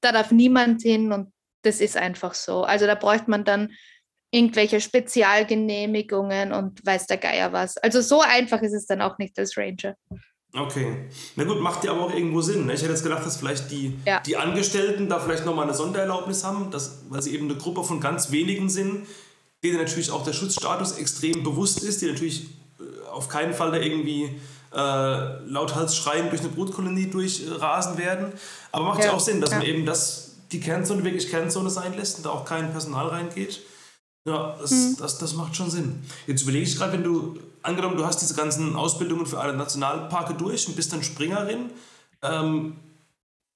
[0.00, 2.64] da darf niemand hin und das ist einfach so.
[2.64, 3.72] Also da bräuchte man dann
[4.30, 7.76] irgendwelche Spezialgenehmigungen und weiß der Geier was.
[7.78, 9.96] Also so einfach ist es dann auch nicht als Ranger.
[10.52, 11.08] Okay.
[11.36, 12.66] Na gut, macht ja aber auch irgendwo Sinn.
[12.66, 12.74] Ne?
[12.74, 14.20] Ich hätte jetzt gedacht, dass vielleicht die, ja.
[14.20, 18.00] die Angestellten da vielleicht nochmal eine Sondererlaubnis haben, dass, weil sie eben eine Gruppe von
[18.00, 19.06] ganz wenigen sind,
[19.62, 22.46] denen natürlich auch der Schutzstatus extrem bewusst ist, die natürlich
[22.78, 24.30] äh, auf keinen Fall da irgendwie
[24.74, 28.32] äh, lauthals schreien durch eine Brutkolonie durchrasen werden.
[28.72, 29.58] Aber macht ja, ja auch Sinn, dass ja.
[29.58, 33.60] man eben das, die Kernzone wirklich Kernzone sein lässt und da auch kein Personal reingeht.
[34.26, 34.96] Ja, das, mhm.
[34.98, 36.02] das, das macht schon Sinn.
[36.26, 40.34] Jetzt überlege ich gerade, wenn du, angenommen, du hast diese ganzen Ausbildungen für alle Nationalparke
[40.34, 41.70] durch und bist dann Springerin.
[42.22, 42.76] Ähm,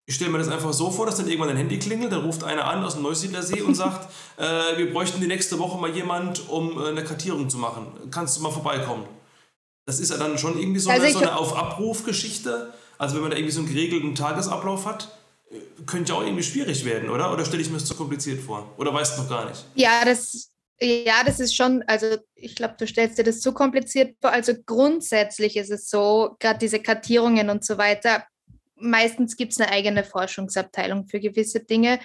[0.07, 2.45] ich stelle mir das einfach so vor, dass dann irgendwann dein Handy klingelt, dann ruft
[2.45, 6.49] einer an aus dem Neusiedlersee und sagt, äh, wir bräuchten die nächste Woche mal jemand,
[6.49, 7.87] um äh, eine Kartierung zu machen.
[8.13, 9.05] Kannst du mal vorbeikommen?
[9.87, 12.73] Das ist ja dann schon irgendwie so also eine, so eine Auf-Abruf-Geschichte.
[12.97, 15.17] Also wenn man da irgendwie so einen geregelten Tagesablauf hat,
[15.51, 17.33] äh, könnte ja auch irgendwie schwierig werden, oder?
[17.33, 18.71] Oder stelle ich mir das zu kompliziert vor?
[18.77, 19.65] Oder weißt du noch gar nicht?
[19.75, 20.50] Ja, das,
[20.83, 24.33] ja, das ist schon, also ich glaube, du stellst dir das zu kompliziert vor.
[24.33, 28.25] Also grundsätzlich ist es so, gerade diese Kartierungen und so weiter,
[28.77, 32.01] meistens gibt es eine eigene Forschungsabteilung für gewisse Dinge.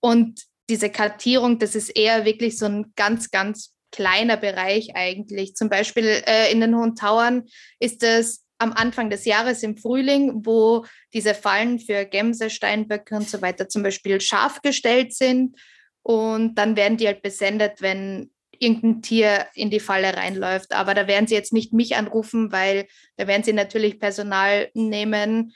[0.00, 5.54] Und diese Kartierung, das ist eher wirklich so ein ganz, ganz kleiner Bereich eigentlich.
[5.54, 7.44] Zum Beispiel äh, in den Hohen Tauern
[7.78, 13.28] ist es am Anfang des Jahres im Frühling, wo diese Fallen für Gämse, Steinböcke und
[13.28, 15.56] so weiter zum Beispiel scharf gestellt sind
[16.04, 20.74] und dann werden die halt besendet, wenn irgendein Tier in die Falle reinläuft.
[20.74, 22.86] Aber da werden sie jetzt nicht mich anrufen, weil
[23.16, 25.54] da werden sie natürlich Personal nehmen,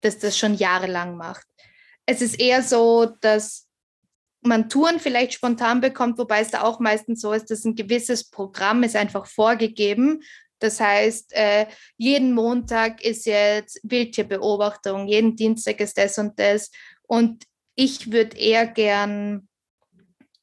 [0.00, 1.46] das das schon jahrelang macht.
[2.06, 3.68] Es ist eher so, dass
[4.42, 8.28] man Touren vielleicht spontan bekommt, wobei es da auch meistens so ist, dass ein gewisses
[8.28, 10.22] Programm ist einfach vorgegeben.
[10.58, 16.72] Das heißt, äh, jeden Montag ist jetzt Wildtierbeobachtung, jeden Dienstag ist das und das.
[17.06, 17.44] Und
[17.76, 19.48] ich würde eher gern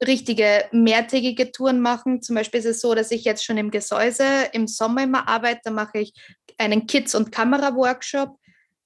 [0.05, 2.21] richtige mehrtägige Touren machen.
[2.21, 5.61] Zum Beispiel ist es so, dass ich jetzt schon im Gesäuse im Sommer immer arbeite.
[5.65, 6.13] Da mache ich
[6.57, 8.37] einen Kids- und Kamera-Workshop,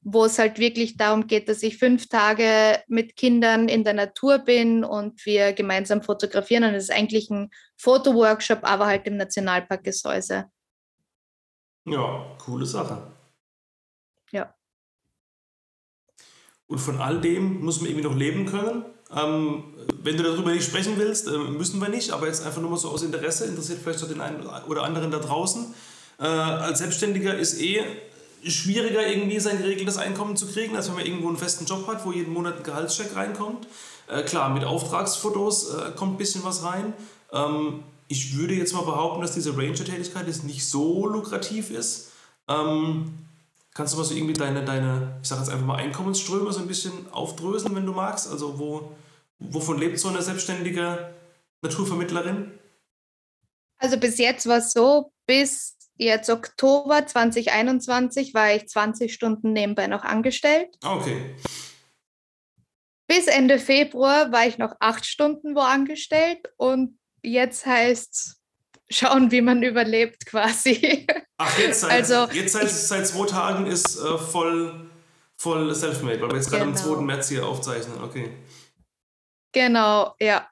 [0.02, 4.40] wo es halt wirklich darum geht, dass ich fünf Tage mit Kindern in der Natur
[4.40, 6.64] bin und wir gemeinsam fotografieren.
[6.64, 10.46] Und es ist eigentlich ein Fotoworkshop, aber halt im Nationalpark Gesäuse.
[11.86, 13.12] Ja, coole Sache.
[14.32, 14.54] Ja.
[16.68, 18.86] Und von all dem muss man irgendwie noch leben können.
[19.14, 19.64] Ähm,
[20.02, 22.78] wenn du darüber nicht sprechen willst, äh, müssen wir nicht, aber jetzt einfach nur mal
[22.78, 25.74] so aus Interesse, interessiert vielleicht auch den einen oder anderen da draußen.
[26.20, 27.84] Äh, als Selbstständiger ist eh
[28.44, 32.06] schwieriger, irgendwie sein geregeltes Einkommen zu kriegen, als wenn man irgendwo einen festen Job hat,
[32.06, 33.68] wo jeden Monat ein Gehaltscheck reinkommt.
[34.08, 36.94] Äh, klar, mit Auftragsfotos äh, kommt ein bisschen was rein.
[37.32, 42.12] Ähm, ich würde jetzt mal behaupten, dass diese Ranger-Tätigkeit jetzt nicht so lukrativ ist.
[42.48, 43.25] Ähm,
[43.76, 46.68] Kannst du mal so irgendwie deine, deine ich sage jetzt einfach mal Einkommensströme so ein
[46.68, 48.32] bisschen aufdröseln, wenn du magst?
[48.32, 48.96] Also wo,
[49.38, 51.14] wovon lebt so eine selbstständige
[51.62, 52.58] Naturvermittlerin?
[53.78, 59.88] Also bis jetzt war es so, bis jetzt Oktober 2021 war ich 20 Stunden nebenbei
[59.88, 60.78] noch angestellt.
[60.82, 61.36] Ah, okay.
[63.08, 68.42] Bis Ende Februar war ich noch acht Stunden wo angestellt und jetzt heißt es
[68.90, 71.08] schauen, wie man überlebt quasi.
[71.38, 74.90] Ach, jetzt seit, also, jetzt seit, seit zwei Tagen ist äh, voll,
[75.38, 76.90] voll self-made, weil wir jetzt gerade am 2.
[76.90, 77.02] Genau.
[77.02, 78.04] März hier aufzeichnen.
[78.04, 78.30] Okay.
[79.52, 80.48] Genau, ja.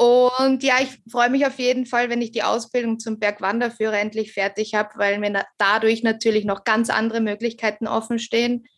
[0.00, 4.32] Und ja, ich freue mich auf jeden Fall, wenn ich die Ausbildung zum Bergwanderführer endlich
[4.32, 8.68] fertig habe, weil mir dadurch natürlich noch ganz andere Möglichkeiten offen stehen.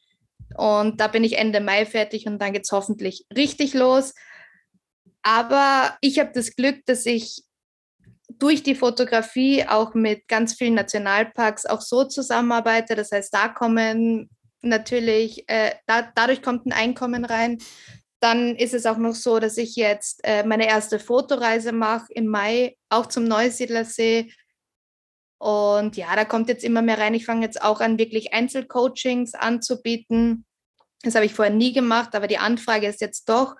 [0.56, 4.14] Und da bin ich Ende Mai fertig und dann geht es hoffentlich richtig los.
[5.22, 7.44] Aber ich habe das Glück, dass ich
[8.40, 12.96] durch die Fotografie auch mit ganz vielen Nationalparks auch so zusammenarbeite.
[12.96, 14.30] Das heißt, da kommen
[14.62, 17.58] natürlich, äh, da, dadurch kommt ein Einkommen rein.
[18.20, 22.26] Dann ist es auch noch so, dass ich jetzt äh, meine erste Fotoreise mache im
[22.26, 24.32] Mai, auch zum Neusiedlersee.
[25.38, 27.14] Und ja, da kommt jetzt immer mehr rein.
[27.14, 30.44] Ich fange jetzt auch an, wirklich Einzelcoachings anzubieten.
[31.02, 33.56] Das habe ich vorher nie gemacht, aber die Anfrage ist jetzt doch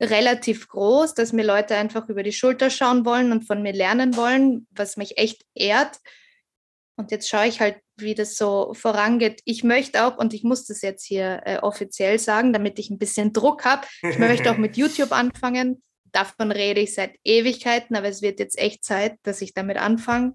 [0.00, 4.16] relativ groß, dass mir Leute einfach über die Schulter schauen wollen und von mir lernen
[4.16, 5.98] wollen, was mich echt ehrt.
[6.96, 9.40] Und jetzt schaue ich halt, wie das so vorangeht.
[9.44, 12.98] Ich möchte auch, und ich muss das jetzt hier äh, offiziell sagen, damit ich ein
[12.98, 15.82] bisschen Druck habe, ich möchte auch mit YouTube anfangen.
[16.12, 20.34] Davon rede ich seit Ewigkeiten, aber es wird jetzt echt Zeit, dass ich damit anfange.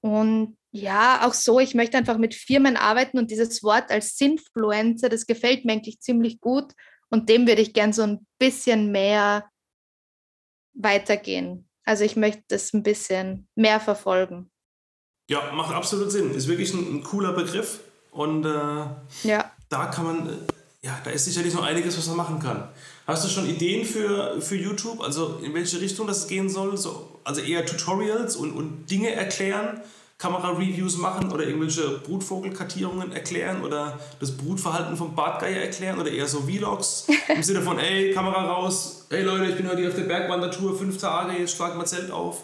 [0.00, 5.08] Und ja, auch so, ich möchte einfach mit Firmen arbeiten und dieses Wort als Sinfluencer,
[5.08, 6.72] das gefällt mir eigentlich ziemlich gut
[7.10, 9.50] und dem würde ich gern so ein bisschen mehr
[10.74, 11.68] weitergehen.
[11.84, 14.50] Also ich möchte das ein bisschen mehr verfolgen.
[15.30, 16.34] Ja, macht absolut Sinn.
[16.34, 19.50] Ist wirklich ein, ein cooler Begriff und äh, ja.
[19.68, 20.32] da kann man, äh,
[20.82, 22.68] ja, da ist sicherlich noch einiges, was man machen kann.
[23.06, 26.76] Hast du schon Ideen für, für YouTube, also in welche Richtung das gehen soll?
[26.76, 29.80] So, also eher Tutorials und, und Dinge erklären?
[30.18, 36.40] Kamera-Reviews machen oder irgendwelche Brutvogelkartierungen erklären oder das Brutverhalten vom Bartgeier erklären oder eher so
[36.42, 40.02] Vlogs im Sinne von, ey, Kamera raus, hey Leute, ich bin heute hier auf der
[40.02, 42.42] Bergwandertour, fünf Tage, jetzt schlag mal Zelt auf.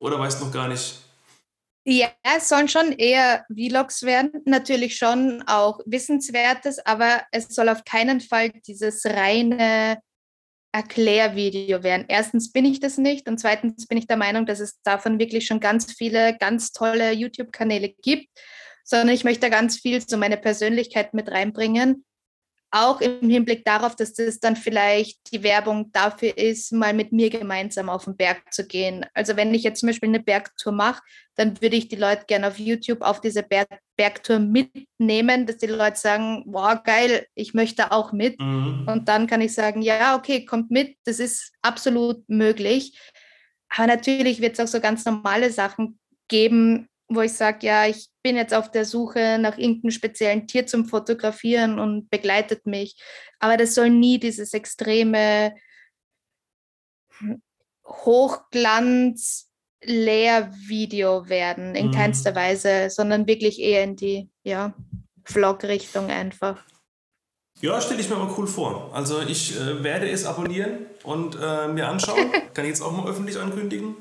[0.00, 1.00] Oder weißt du noch gar nicht?
[1.84, 7.84] Ja, es sollen schon eher Vlogs werden, natürlich schon auch Wissenswertes, aber es soll auf
[7.84, 9.98] keinen Fall dieses reine
[10.78, 12.04] Erklärvideo werden.
[12.06, 15.44] Erstens bin ich das nicht und zweitens bin ich der Meinung, dass es davon wirklich
[15.44, 18.28] schon ganz viele ganz tolle YouTube-Kanäle gibt,
[18.84, 22.04] sondern ich möchte ganz viel so meine Persönlichkeit mit reinbringen
[22.70, 27.30] auch im Hinblick darauf, dass das dann vielleicht die Werbung dafür ist, mal mit mir
[27.30, 29.06] gemeinsam auf den Berg zu gehen.
[29.14, 31.02] Also wenn ich jetzt zum Beispiel eine Bergtour mache,
[31.34, 35.66] dann würde ich die Leute gerne auf YouTube auf diese Berg Bergtour mitnehmen, dass die
[35.66, 38.38] Leute sagen, wow, geil, ich möchte auch mit.
[38.38, 38.86] Mhm.
[38.86, 42.98] Und dann kann ich sagen, ja, okay, kommt mit, das ist absolut möglich.
[43.68, 48.08] Aber natürlich wird es auch so ganz normale Sachen geben, wo ich sage, ja, ich
[48.22, 53.00] bin jetzt auf der Suche nach irgendeinem speziellen Tier zum Fotografieren und begleitet mich.
[53.38, 55.54] Aber das soll nie dieses extreme
[57.86, 59.48] Hochglanz
[59.82, 61.92] Lehrvideo werden, in mhm.
[61.92, 64.74] keinster Weise, sondern wirklich eher in die ja,
[65.24, 66.64] Vlog-Richtung einfach.
[67.60, 68.90] Ja, stelle ich mir mal cool vor.
[68.92, 72.30] Also ich äh, werde es abonnieren und äh, mir anschauen.
[72.54, 73.96] Kann ich jetzt auch mal öffentlich ankündigen.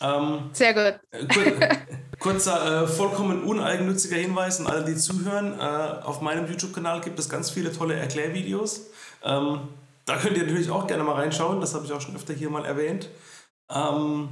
[0.00, 1.00] Ähm, Sehr gut.
[1.28, 1.44] Kur
[2.18, 5.58] kurzer, äh, vollkommen uneigennütziger Hinweis an alle, die zuhören.
[5.58, 5.62] Äh,
[6.04, 8.82] auf meinem YouTube-Kanal gibt es ganz viele tolle Erklärvideos.
[9.24, 9.60] Ähm,
[10.04, 11.60] da könnt ihr natürlich auch gerne mal reinschauen.
[11.60, 13.08] Das habe ich auch schon öfter hier mal erwähnt.
[13.70, 14.30] Ähm,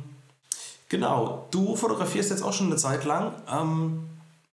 [0.88, 3.34] genau, du fotografierst jetzt auch schon eine Zeit lang.
[3.50, 4.08] Ähm,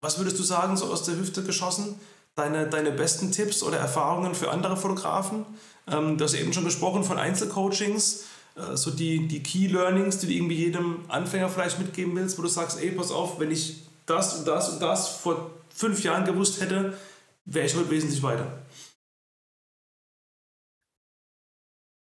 [0.01, 1.99] was würdest du sagen, so aus der Hüfte geschossen?
[2.37, 5.45] Deine, deine besten Tipps oder Erfahrungen für andere Fotografen?
[5.91, 8.25] Ähm, du hast eben schon gesprochen von Einzelcoachings.
[8.59, 12.43] Äh, so die, die Key Learnings, die du irgendwie jedem Anfänger vielleicht mitgeben willst, wo
[12.43, 16.25] du sagst, ey, pass auf, wenn ich das und das und das vor fünf Jahren
[16.25, 16.99] gewusst hätte,
[17.45, 18.63] wäre ich heute wesentlich weiter?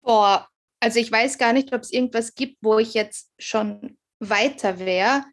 [0.03, 0.47] Boah,
[0.79, 5.23] also ich weiß gar nicht, ob es irgendwas gibt, wo ich jetzt schon weiter wäre.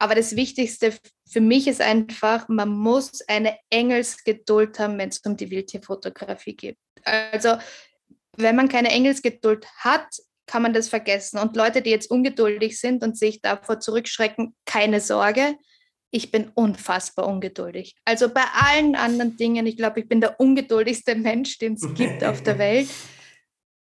[0.00, 0.96] Aber das Wichtigste
[1.28, 6.78] für mich ist einfach, man muss eine Engelsgeduld haben, wenn es um die Wildtierfotografie geht.
[7.04, 7.58] Also
[8.36, 10.06] wenn man keine Engelsgeduld hat,
[10.48, 11.38] kann man das vergessen.
[11.38, 15.56] Und Leute, die jetzt ungeduldig sind und sich davor zurückschrecken, keine Sorge.
[16.10, 17.94] Ich bin unfassbar ungeduldig.
[18.04, 22.24] Also bei allen anderen Dingen, ich glaube, ich bin der ungeduldigste Mensch, den es gibt
[22.24, 22.88] auf der Welt.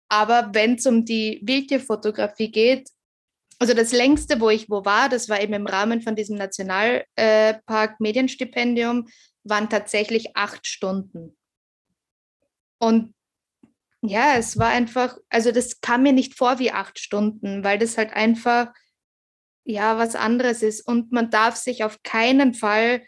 [0.08, 2.88] Aber wenn es um die Wildtierfotografie geht,
[3.58, 8.00] also das längste, wo ich wo war, das war eben im Rahmen von diesem Nationalpark
[8.00, 9.08] Medienstipendium,
[9.42, 11.36] waren tatsächlich acht Stunden.
[12.78, 13.13] Und
[14.06, 17.96] ja, es war einfach, also das kam mir nicht vor wie acht Stunden, weil das
[17.96, 18.72] halt einfach,
[19.64, 20.86] ja, was anderes ist.
[20.86, 23.02] Und man darf sich auf keinen Fall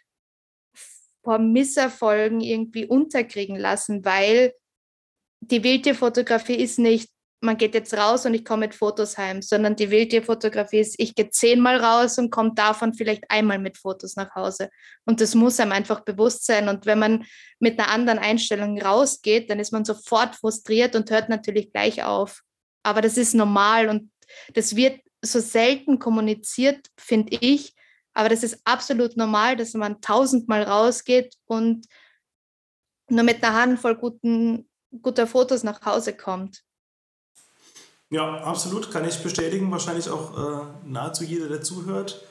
[1.22, 4.54] vor Misserfolgen irgendwie unterkriegen lassen, weil
[5.40, 9.76] die Wildtierfotografie ist nicht, man geht jetzt raus und ich komme mit Fotos heim, sondern
[9.76, 14.34] die Wildtierfotografie ist, ich gehe zehnmal raus und komme davon vielleicht einmal mit Fotos nach
[14.34, 14.70] Hause.
[15.04, 16.68] Und das muss einem einfach bewusst sein.
[16.68, 17.26] Und wenn man
[17.58, 22.42] mit einer anderen Einstellung rausgeht, dann ist man sofort frustriert und hört natürlich gleich auf.
[22.82, 24.10] Aber das ist normal und
[24.54, 27.74] das wird so selten kommuniziert, finde ich.
[28.14, 31.86] Aber das ist absolut normal, dass man tausendmal rausgeht und
[33.08, 34.68] nur mit einer Handvoll guten,
[35.02, 36.65] guter Fotos nach Hause kommt.
[38.10, 39.70] Ja, absolut, kann ich bestätigen.
[39.70, 42.22] Wahrscheinlich auch äh, nahezu jeder, der zuhört.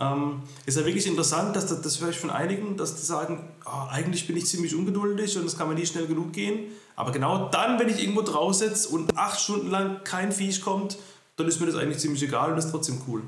[0.00, 3.48] Ähm, ist ja wirklich interessant, dass das, das höre ich von einigen, dass die sagen,
[3.64, 6.72] oh, eigentlich bin ich ziemlich ungeduldig und es kann mir nie schnell genug gehen.
[6.96, 10.98] Aber genau dann, wenn ich irgendwo drauf sitze und acht Stunden lang kein Viech kommt,
[11.36, 13.22] dann ist mir das eigentlich ziemlich egal und ist trotzdem cool.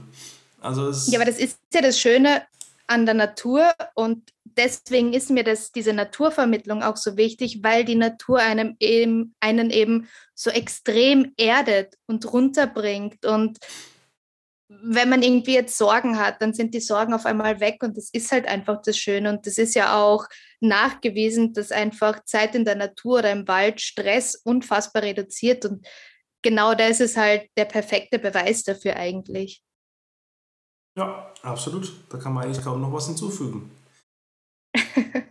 [0.60, 2.42] Also ja, aber das ist ja das Schöne
[2.86, 4.22] an der Natur und
[4.56, 9.70] deswegen ist mir das, diese Naturvermittlung auch so wichtig, weil die Natur einem eben, einen
[9.70, 13.24] eben so extrem erdet und runterbringt.
[13.24, 13.58] Und
[14.68, 18.10] wenn man irgendwie jetzt Sorgen hat, dann sind die Sorgen auf einmal weg und das
[18.12, 19.30] ist halt einfach das Schöne.
[19.30, 20.26] Und das ist ja auch
[20.60, 25.64] nachgewiesen, dass einfach Zeit in der Natur oder im Wald Stress unfassbar reduziert.
[25.64, 25.86] Und
[26.42, 29.62] genau das ist halt der perfekte Beweis dafür eigentlich.
[30.96, 31.92] Ja, absolut.
[32.08, 33.70] Da kann man eigentlich kaum noch was hinzufügen.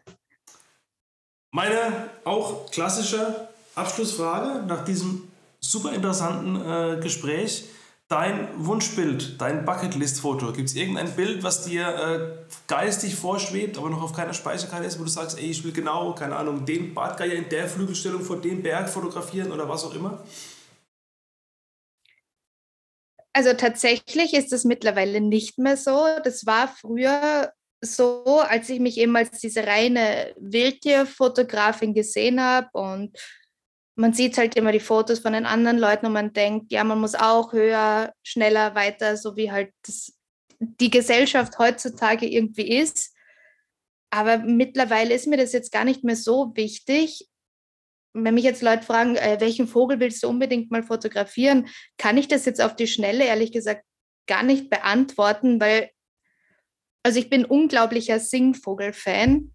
[1.51, 7.65] Meine auch klassische Abschlussfrage nach diesem super interessanten äh, Gespräch.
[8.09, 10.51] Dein Wunschbild, dein Bucketlist-Foto.
[10.51, 14.99] Gibt es irgendein Bild, was dir äh, geistig vorschwebt, aber noch auf keiner Speicherkarte ist,
[14.99, 18.37] wo du sagst, ey, ich will genau, keine Ahnung, den Badgeier in der Flügelstellung vor
[18.37, 20.23] dem Berg fotografieren oder was auch immer?
[23.35, 26.05] Also tatsächlich ist es mittlerweile nicht mehr so.
[26.23, 27.51] Das war früher
[27.83, 33.17] so, als ich mich eben als diese reine Wildtierfotografin gesehen habe und
[33.95, 36.99] man sieht halt immer die Fotos von den anderen Leuten und man denkt, ja, man
[36.99, 40.17] muss auch höher, schneller, weiter, so wie halt das,
[40.59, 43.13] die Gesellschaft heutzutage irgendwie ist.
[44.09, 47.27] Aber mittlerweile ist mir das jetzt gar nicht mehr so wichtig.
[48.13, 51.67] Wenn mich jetzt Leute fragen, äh, welchen Vogel willst du unbedingt mal fotografieren,
[51.97, 53.83] kann ich das jetzt auf die Schnelle ehrlich gesagt
[54.27, 55.89] gar nicht beantworten, weil
[57.03, 59.53] also ich bin unglaublicher Singvogel-Fan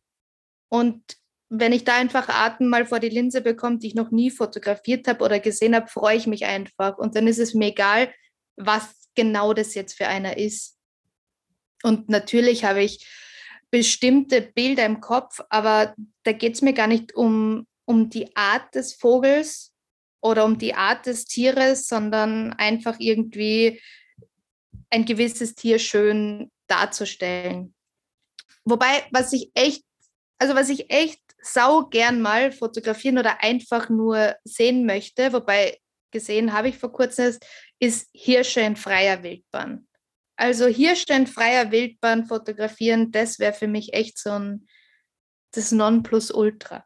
[0.69, 1.03] und
[1.51, 5.09] wenn ich da einfach Arten mal vor die Linse bekomme, die ich noch nie fotografiert
[5.09, 6.99] habe oder gesehen habe, freue ich mich einfach.
[6.99, 8.13] Und dann ist es mir egal,
[8.57, 10.77] was genau das jetzt für einer ist.
[11.83, 13.07] Und natürlich habe ich
[13.71, 15.95] bestimmte Bilder im Kopf, aber
[16.25, 19.75] da geht es mir gar nicht um, um die Art des Vogels
[20.21, 23.81] oder um die Art des Tieres, sondern einfach irgendwie
[24.91, 27.75] ein gewisses Tier schön darzustellen.
[28.65, 29.85] Wobei, was ich echt,
[30.39, 35.79] also was ich echt sau gern mal fotografieren oder einfach nur sehen möchte, wobei
[36.11, 37.37] gesehen habe ich vor kurzem,
[37.79, 39.87] ist Hirsche in freier Wildbahn.
[40.37, 44.69] Also Hirsche in freier Wildbahn fotografieren, das wäre für mich echt so ein
[45.53, 46.85] das Nonplusultra.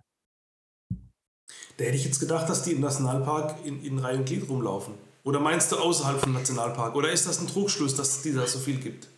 [1.76, 4.95] Da hätte ich jetzt gedacht, dass die im Nationalpark in, in Reihe und Glied rumlaufen.
[5.24, 6.95] Oder meinst du außerhalb vom Nationalpark?
[6.95, 9.09] Oder ist das ein Trugschluss, dass es da so viel gibt?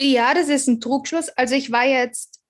[0.00, 1.28] Ja, das ist ein Trugschluss.
[1.30, 2.40] Also ich war jetzt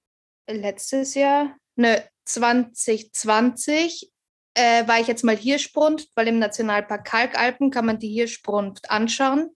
[0.48, 4.08] letztes Jahr, ne, 2020,
[4.54, 9.50] äh, war ich jetzt mal Hirschbrunft, weil im Nationalpark Kalkalpen kann man die Hirschbrunft anschauen.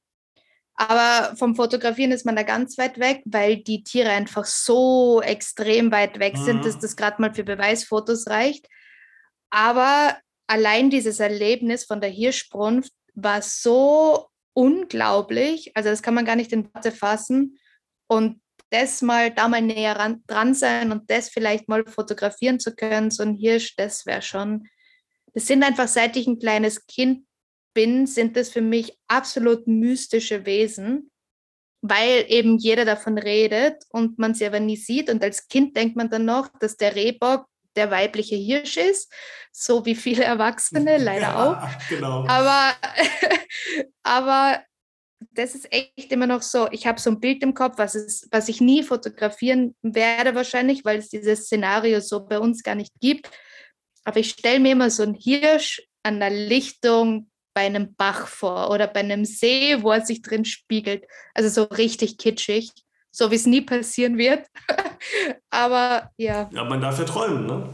[0.76, 5.92] Aber vom Fotografieren ist man da ganz weit weg, weil die Tiere einfach so extrem
[5.92, 6.62] weit weg sind, mhm.
[6.62, 8.66] dass das gerade mal für Beweisfotos reicht.
[9.50, 10.16] Aber
[10.48, 16.52] allein dieses Erlebnis von der Hirschbrunft war so unglaublich, also das kann man gar nicht
[16.52, 17.60] in Worte fassen.
[18.14, 18.40] Und
[18.70, 23.10] das mal da mal näher ran, dran sein und das vielleicht mal fotografieren zu können,
[23.10, 24.68] so ein Hirsch, das wäre schon,
[25.32, 27.26] das sind einfach, seit ich ein kleines Kind
[27.74, 31.10] bin, sind das für mich absolut mystische Wesen,
[31.82, 35.10] weil eben jeder davon redet und man sie aber nie sieht.
[35.10, 37.46] Und als Kind denkt man dann noch, dass der Rehbock
[37.76, 39.12] der weibliche Hirsch ist,
[39.52, 41.88] so wie viele Erwachsene leider ja, auch.
[41.88, 42.24] Genau.
[42.26, 42.74] Aber,
[44.04, 44.62] aber
[45.32, 48.28] das ist echt immer noch so, ich habe so ein Bild im Kopf, was, ist,
[48.30, 52.92] was ich nie fotografieren werde wahrscheinlich, weil es dieses Szenario so bei uns gar nicht
[53.00, 53.30] gibt.
[54.04, 58.70] Aber ich stelle mir immer so einen Hirsch an der Lichtung bei einem Bach vor
[58.70, 61.04] oder bei einem See, wo er sich drin spiegelt.
[61.34, 62.72] Also so richtig kitschig,
[63.10, 64.46] so wie es nie passieren wird.
[65.50, 66.50] Aber ja.
[66.52, 67.68] Ja, man darf ja träumen, ne?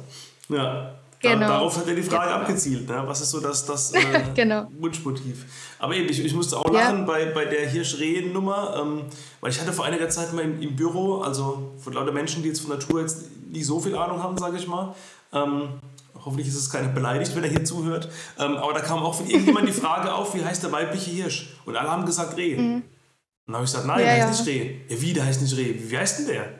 [0.50, 0.99] Ja.
[1.20, 1.48] Genau.
[1.48, 2.40] darauf hat er die Frage genau.
[2.40, 2.88] abgezielt.
[2.88, 3.02] Ne?
[3.04, 4.00] Was ist so das, das äh,
[4.34, 4.68] genau.
[4.78, 5.44] Wunschmotiv?
[5.78, 7.04] Aber eben, ich, ich musste auch lachen ja.
[7.04, 9.02] bei, bei der Hirschrehen-Nummer, ähm,
[9.40, 12.48] weil ich hatte vor einiger Zeit mal im, im, Büro, also von lauter Menschen, die
[12.48, 14.94] jetzt von Natur jetzt nicht so viel Ahnung haben, sage ich mal.
[15.34, 15.80] Ähm,
[16.24, 18.08] hoffentlich ist es keiner beleidigt, wenn er hier zuhört.
[18.38, 21.54] Ähm, aber da kam auch von irgendjemand die Frage auf, wie heißt der weibliche Hirsch?
[21.66, 22.56] Und alle haben gesagt Reh.
[22.56, 22.74] Mhm.
[22.76, 22.84] Und
[23.46, 24.52] dann habe ich gesagt, nein, ja, der heißt ja.
[24.52, 24.76] nicht Reh.
[24.88, 25.74] Ja, wie, der heißt nicht Reh.
[25.78, 26.44] Wie heißt denn der?
[26.44, 26.52] Und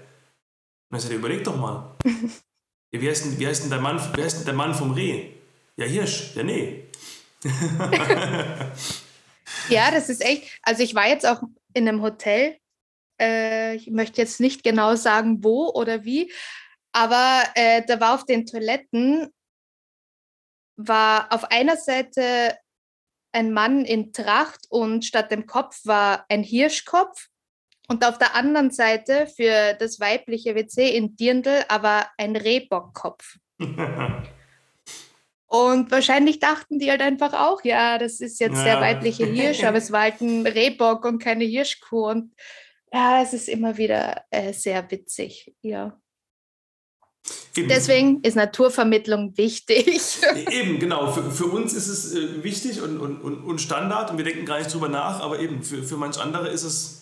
[0.91, 1.97] dann sagt er, überleg doch mal.
[2.93, 4.93] Ja, wie heißt denn, wie heißt denn, der, Mann, wie heißt denn der Mann vom
[4.93, 5.31] Reh?
[5.77, 6.35] Ja, Hirsch.
[6.35, 6.89] Ja, nee.
[9.69, 10.59] ja, das ist echt.
[10.63, 12.59] Also, ich war jetzt auch in einem Hotel.
[13.21, 16.33] Äh, ich möchte jetzt nicht genau sagen, wo oder wie,
[16.93, 19.33] aber äh, da war auf den Toiletten,
[20.77, 22.59] war auf einer Seite
[23.33, 27.30] ein Mann in Tracht und statt dem Kopf war ein Hirschkopf
[27.91, 33.37] und auf der anderen Seite für das weibliche WC in Dirndl aber ein Rehbockkopf.
[35.53, 38.65] Und wahrscheinlich dachten die halt einfach auch, ja, das ist jetzt ja.
[38.65, 42.09] der weibliche Hirsch, aber es war halt ein Rehbock und keine Hirschkuh.
[42.09, 42.33] Und
[42.93, 46.01] ja, es ist immer wieder äh, sehr witzig, ja.
[47.57, 47.69] Eben.
[47.69, 50.21] Deswegen ist Naturvermittlung wichtig.
[50.53, 51.11] Eben, genau.
[51.11, 54.59] Für, für uns ist es äh, wichtig und, und, und Standard und wir denken gar
[54.59, 57.00] nicht drüber nach, aber eben für, für manch andere ist es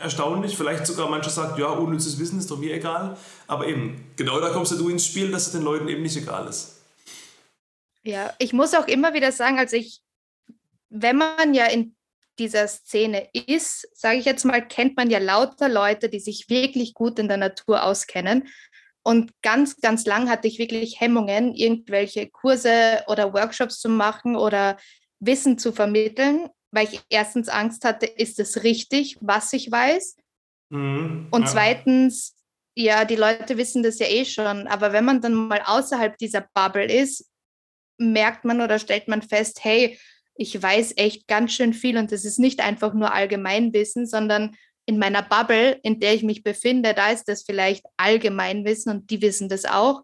[0.00, 0.56] erstaunlich.
[0.56, 3.16] Vielleicht sogar mancher sagt, ja, unnützes Wissen ist doch mir egal.
[3.46, 6.48] Aber eben, genau da kommst du ins Spiel, dass es den Leuten eben nicht egal
[6.48, 6.82] ist.
[8.02, 10.00] Ja, ich muss auch immer wieder sagen, also ich,
[10.88, 11.94] wenn man ja in
[12.38, 16.94] dieser Szene ist, sage ich jetzt mal, kennt man ja lauter Leute, die sich wirklich
[16.94, 18.48] gut in der Natur auskennen.
[19.02, 24.78] Und ganz, ganz lang hatte ich wirklich Hemmungen, irgendwelche Kurse oder Workshops zu machen oder
[25.20, 30.16] Wissen zu vermitteln, weil ich erstens Angst hatte, ist es richtig, was ich weiß?
[30.70, 31.48] Mhm, und ja.
[31.48, 32.36] zweitens,
[32.76, 36.46] ja, die Leute wissen das ja eh schon, aber wenn man dann mal außerhalb dieser
[36.54, 37.28] Bubble ist,
[37.98, 39.98] merkt man oder stellt man fest, hey,
[40.34, 44.56] ich weiß echt ganz schön viel und das ist nicht einfach nur Allgemeinwissen, sondern
[44.86, 49.20] in meiner Bubble, in der ich mich befinde, da ist das vielleicht Allgemeinwissen und die
[49.20, 50.02] wissen das auch.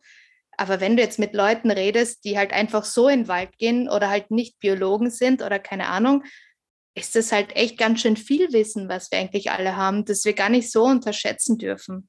[0.58, 3.88] Aber wenn du jetzt mit Leuten redest, die halt einfach so in den Wald gehen
[3.88, 6.24] oder halt nicht Biologen sind oder keine Ahnung,
[6.96, 10.32] ist das halt echt ganz schön viel Wissen, was wir eigentlich alle haben, das wir
[10.32, 12.08] gar nicht so unterschätzen dürfen.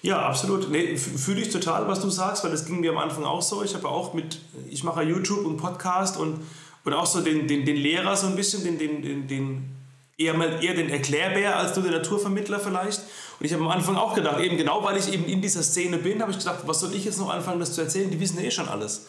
[0.00, 0.70] Ja, absolut.
[0.70, 3.62] Nee, fühle ich total, was du sagst, weil das ging mir am Anfang auch so.
[3.62, 4.38] Ich habe auch mit,
[4.70, 6.40] ich mache YouTube und Podcast und,
[6.84, 9.76] und auch so den, den, den Lehrer so ein bisschen, den, den, den, den
[10.16, 13.00] eher mal eher den Erklärbär als nur den Naturvermittler vielleicht.
[13.38, 15.98] Und ich habe am Anfang auch gedacht, eben genau weil ich eben in dieser Szene
[15.98, 18.10] bin, habe ich gedacht, was soll ich jetzt noch anfangen, das zu erzählen?
[18.10, 19.06] Die wissen eh schon alles.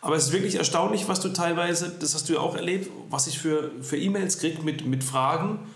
[0.00, 3.26] Aber es ist wirklich erstaunlich, was du teilweise, das hast du ja auch erlebt, was
[3.26, 5.66] ich für, für E-Mails kriege mit, mit Fragen,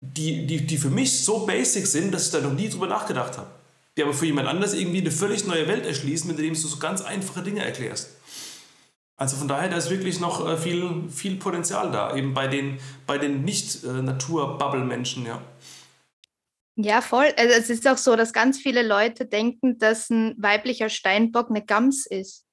[0.00, 3.36] die, die, die für mich so basic sind, dass ich da noch nie drüber nachgedacht
[3.36, 3.48] habe
[3.96, 6.78] die aber für jemand anders irgendwie eine völlig neue Welt erschließen, mit denen du so
[6.78, 8.16] ganz einfache Dinge erklärst.
[9.16, 12.78] Also von daher, da ist wirklich noch äh, viel, viel Potenzial da, eben bei den,
[13.06, 15.42] bei den Nicht-Natur-Bubble-Menschen, ja.
[16.76, 17.26] Ja, voll.
[17.36, 21.62] Also es ist auch so, dass ganz viele Leute denken, dass ein weiblicher Steinbock eine
[21.62, 22.46] Gams ist.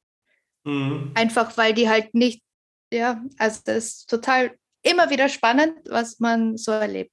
[0.68, 1.12] Mhm.
[1.16, 2.42] Einfach weil die halt nicht,
[2.92, 4.52] ja, also das ist total
[4.84, 7.12] immer wieder spannend, was man so erlebt.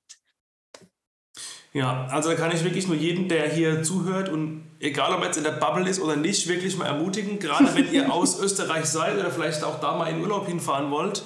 [1.72, 5.26] Ja, also da kann ich wirklich nur jeden, der hier zuhört und egal ob er
[5.26, 8.86] jetzt in der Bubble ist oder nicht, wirklich mal ermutigen, gerade wenn ihr aus Österreich
[8.86, 11.22] seid oder vielleicht auch da mal in Urlaub hinfahren wollt,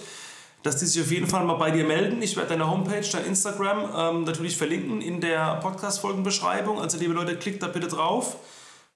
[0.63, 2.21] dass die sich auf jeden Fall mal bei dir melden.
[2.23, 6.81] Ich werde deine Homepage, dein Instagram ähm, natürlich verlinken in der Podcast-Folgenbeschreibung.
[6.81, 8.37] Also liebe Leute, klickt da bitte drauf.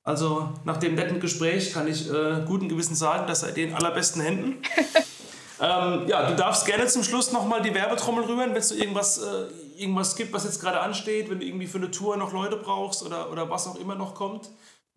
[0.04, 3.74] Also nach dem netten Gespräch kann ich äh, guten Gewissen sagen, dass seid ihr in
[3.74, 4.62] allerbesten Händen.
[5.60, 9.18] ähm, ja, du darfst gerne zum Schluss nochmal die Werbetrommel rühren, wenn du irgendwas...
[9.18, 9.46] Äh,
[9.82, 13.02] irgendwas gibt, was jetzt gerade ansteht, wenn du irgendwie für eine Tour noch Leute brauchst
[13.02, 14.50] oder, oder was auch immer noch kommt.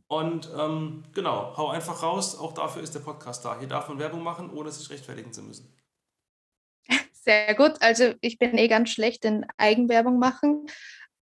[0.08, 2.38] Und ähm, genau, hau einfach raus.
[2.38, 3.58] Auch dafür ist der Podcast da.
[3.58, 5.74] Hier darf man Werbung machen, ohne sich rechtfertigen zu müssen.
[7.12, 7.74] Sehr gut.
[7.82, 10.68] Also ich bin eh ganz schlecht in Eigenwerbung machen.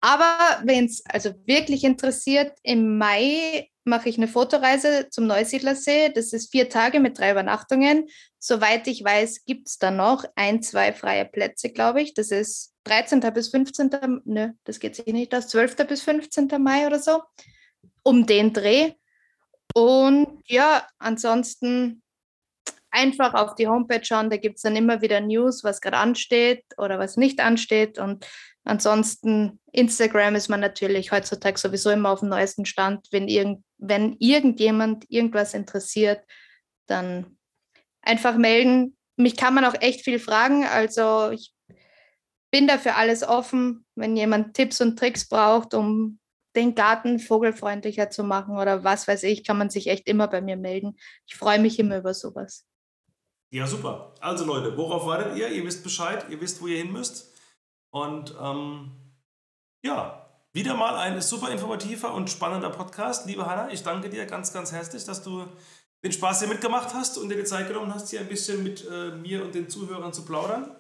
[0.07, 6.11] Aber wenn es also wirklich interessiert, im Mai mache ich eine Fotoreise zum Neusiedlersee.
[6.11, 8.07] Das ist vier Tage mit drei Übernachtungen.
[8.39, 12.15] Soweit ich weiß, gibt es da noch ein, zwei freie Plätze, glaube ich.
[12.15, 13.19] Das ist 13.
[13.35, 14.21] bis 15.
[14.25, 15.49] Ne, das geht sich nicht aus.
[15.49, 15.75] 12.
[15.89, 16.51] bis 15.
[16.61, 17.23] Mai oder so.
[18.05, 18.93] Um den Dreh.
[19.75, 22.05] Und ja, ansonsten
[22.97, 24.31] einfach auf die Homepage schauen.
[24.31, 27.99] Da gibt es dann immer wieder News, was gerade ansteht oder was nicht ansteht.
[27.99, 28.27] Und
[28.65, 33.07] ansonsten Instagram ist man natürlich heutzutage sowieso immer auf dem neuesten Stand.
[33.13, 36.25] Wenn, irgend, wenn irgendjemand irgendwas interessiert,
[36.87, 37.37] dann
[38.03, 38.97] einfach melden.
[39.17, 40.65] Mich kann man auch echt viel fragen.
[40.65, 41.53] Also ich
[42.51, 46.19] bin dafür alles offen, wenn jemand Tipps und Tricks braucht, um
[46.57, 50.41] den Garten vogelfreundlicher zu machen oder was weiß ich, kann man sich echt immer bei
[50.41, 50.97] mir melden.
[51.27, 52.65] Ich freue mich immer über sowas.
[53.51, 54.13] Ja, super.
[54.21, 55.49] Also Leute, worauf wartet ihr?
[55.49, 57.33] Ihr wisst Bescheid, ihr wisst, wo ihr hin müsst.
[57.91, 58.91] Und ähm,
[59.85, 63.27] ja, wieder mal ein super informativer und spannender Podcast.
[63.27, 65.45] Liebe Hanna, ich danke dir ganz, ganz herzlich, dass du
[66.03, 68.85] den Spaß hier mitgemacht hast und dir die Zeit genommen hast, hier ein bisschen mit
[68.91, 70.75] äh, mir und den Zuhörern zu plaudern.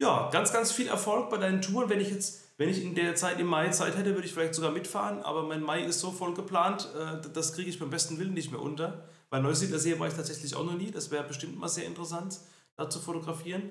[0.00, 1.88] Ja, ganz, ganz viel Erfolg bei deinen Touren.
[1.88, 4.54] Wenn ich jetzt, wenn ich in der Zeit im Mai Zeit hätte, würde ich vielleicht
[4.54, 8.18] sogar mitfahren, aber mein Mai ist so voll geplant, äh, das kriege ich beim besten
[8.18, 9.04] Willen nicht mehr unter.
[9.32, 10.90] Bei Neusiedler See war ich tatsächlich auch noch nie.
[10.90, 12.38] Das wäre bestimmt mal sehr interessant,
[12.76, 13.70] da zu fotografieren.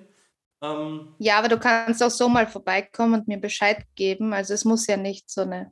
[0.59, 4.33] Ähm, ja, aber du kannst auch so mal vorbeikommen und mir Bescheid geben.
[4.33, 5.71] Also es muss ja nicht so eine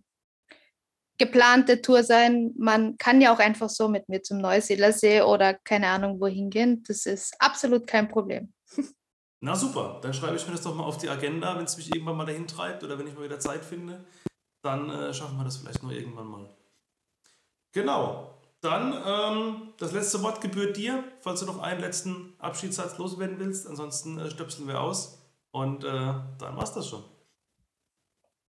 [1.18, 2.54] geplante Tour sein.
[2.56, 6.52] Man kann ja auch einfach so mit mir zum Neusiedler See oder keine Ahnung wohin
[6.52, 6.84] gehen.
[6.88, 8.54] Das ist absolut kein Problem.
[9.42, 11.92] Na super, dann schreibe ich mir das doch mal auf die Agenda, wenn es mich
[11.96, 14.06] irgendwann mal dahin treibt oder wenn ich mal wieder Zeit finde,
[14.62, 16.50] dann äh, schaffen wir das vielleicht noch irgendwann mal.
[17.72, 18.39] Genau.
[18.62, 23.68] Dann ähm, das letzte Wort gebührt dir, falls du noch einen letzten Abschiedssatz loswerden willst.
[23.68, 25.20] Ansonsten äh, stöpseln wir aus
[25.52, 27.04] und äh, dann war's das schon.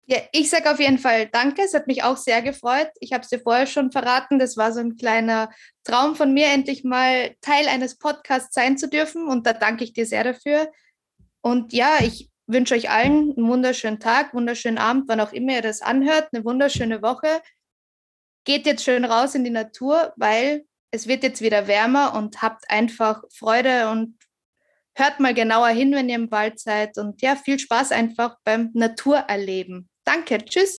[0.06, 1.62] Ja, ich sage auf jeden Fall Danke.
[1.62, 2.90] Es hat mich auch sehr gefreut.
[3.00, 4.38] Ich habe es dir vorher schon verraten.
[4.38, 5.50] Das war so ein kleiner
[5.86, 9.30] Traum von mir, endlich mal Teil eines Podcasts sein zu dürfen.
[9.30, 10.70] Und da danke ich dir sehr dafür.
[11.42, 15.62] Und ja, ich wünsche euch allen einen wunderschönen Tag, wunderschönen Abend, wann auch immer ihr
[15.62, 17.42] das anhört, eine wunderschöne Woche.
[18.44, 22.70] Geht jetzt schön raus in die Natur, weil es wird jetzt wieder wärmer und habt
[22.70, 24.18] einfach Freude und
[24.96, 26.98] hört mal genauer hin, wenn ihr im Wald seid.
[26.98, 29.90] Und ja, viel Spaß einfach beim Naturerleben.
[30.04, 30.72] Danke, tschüss.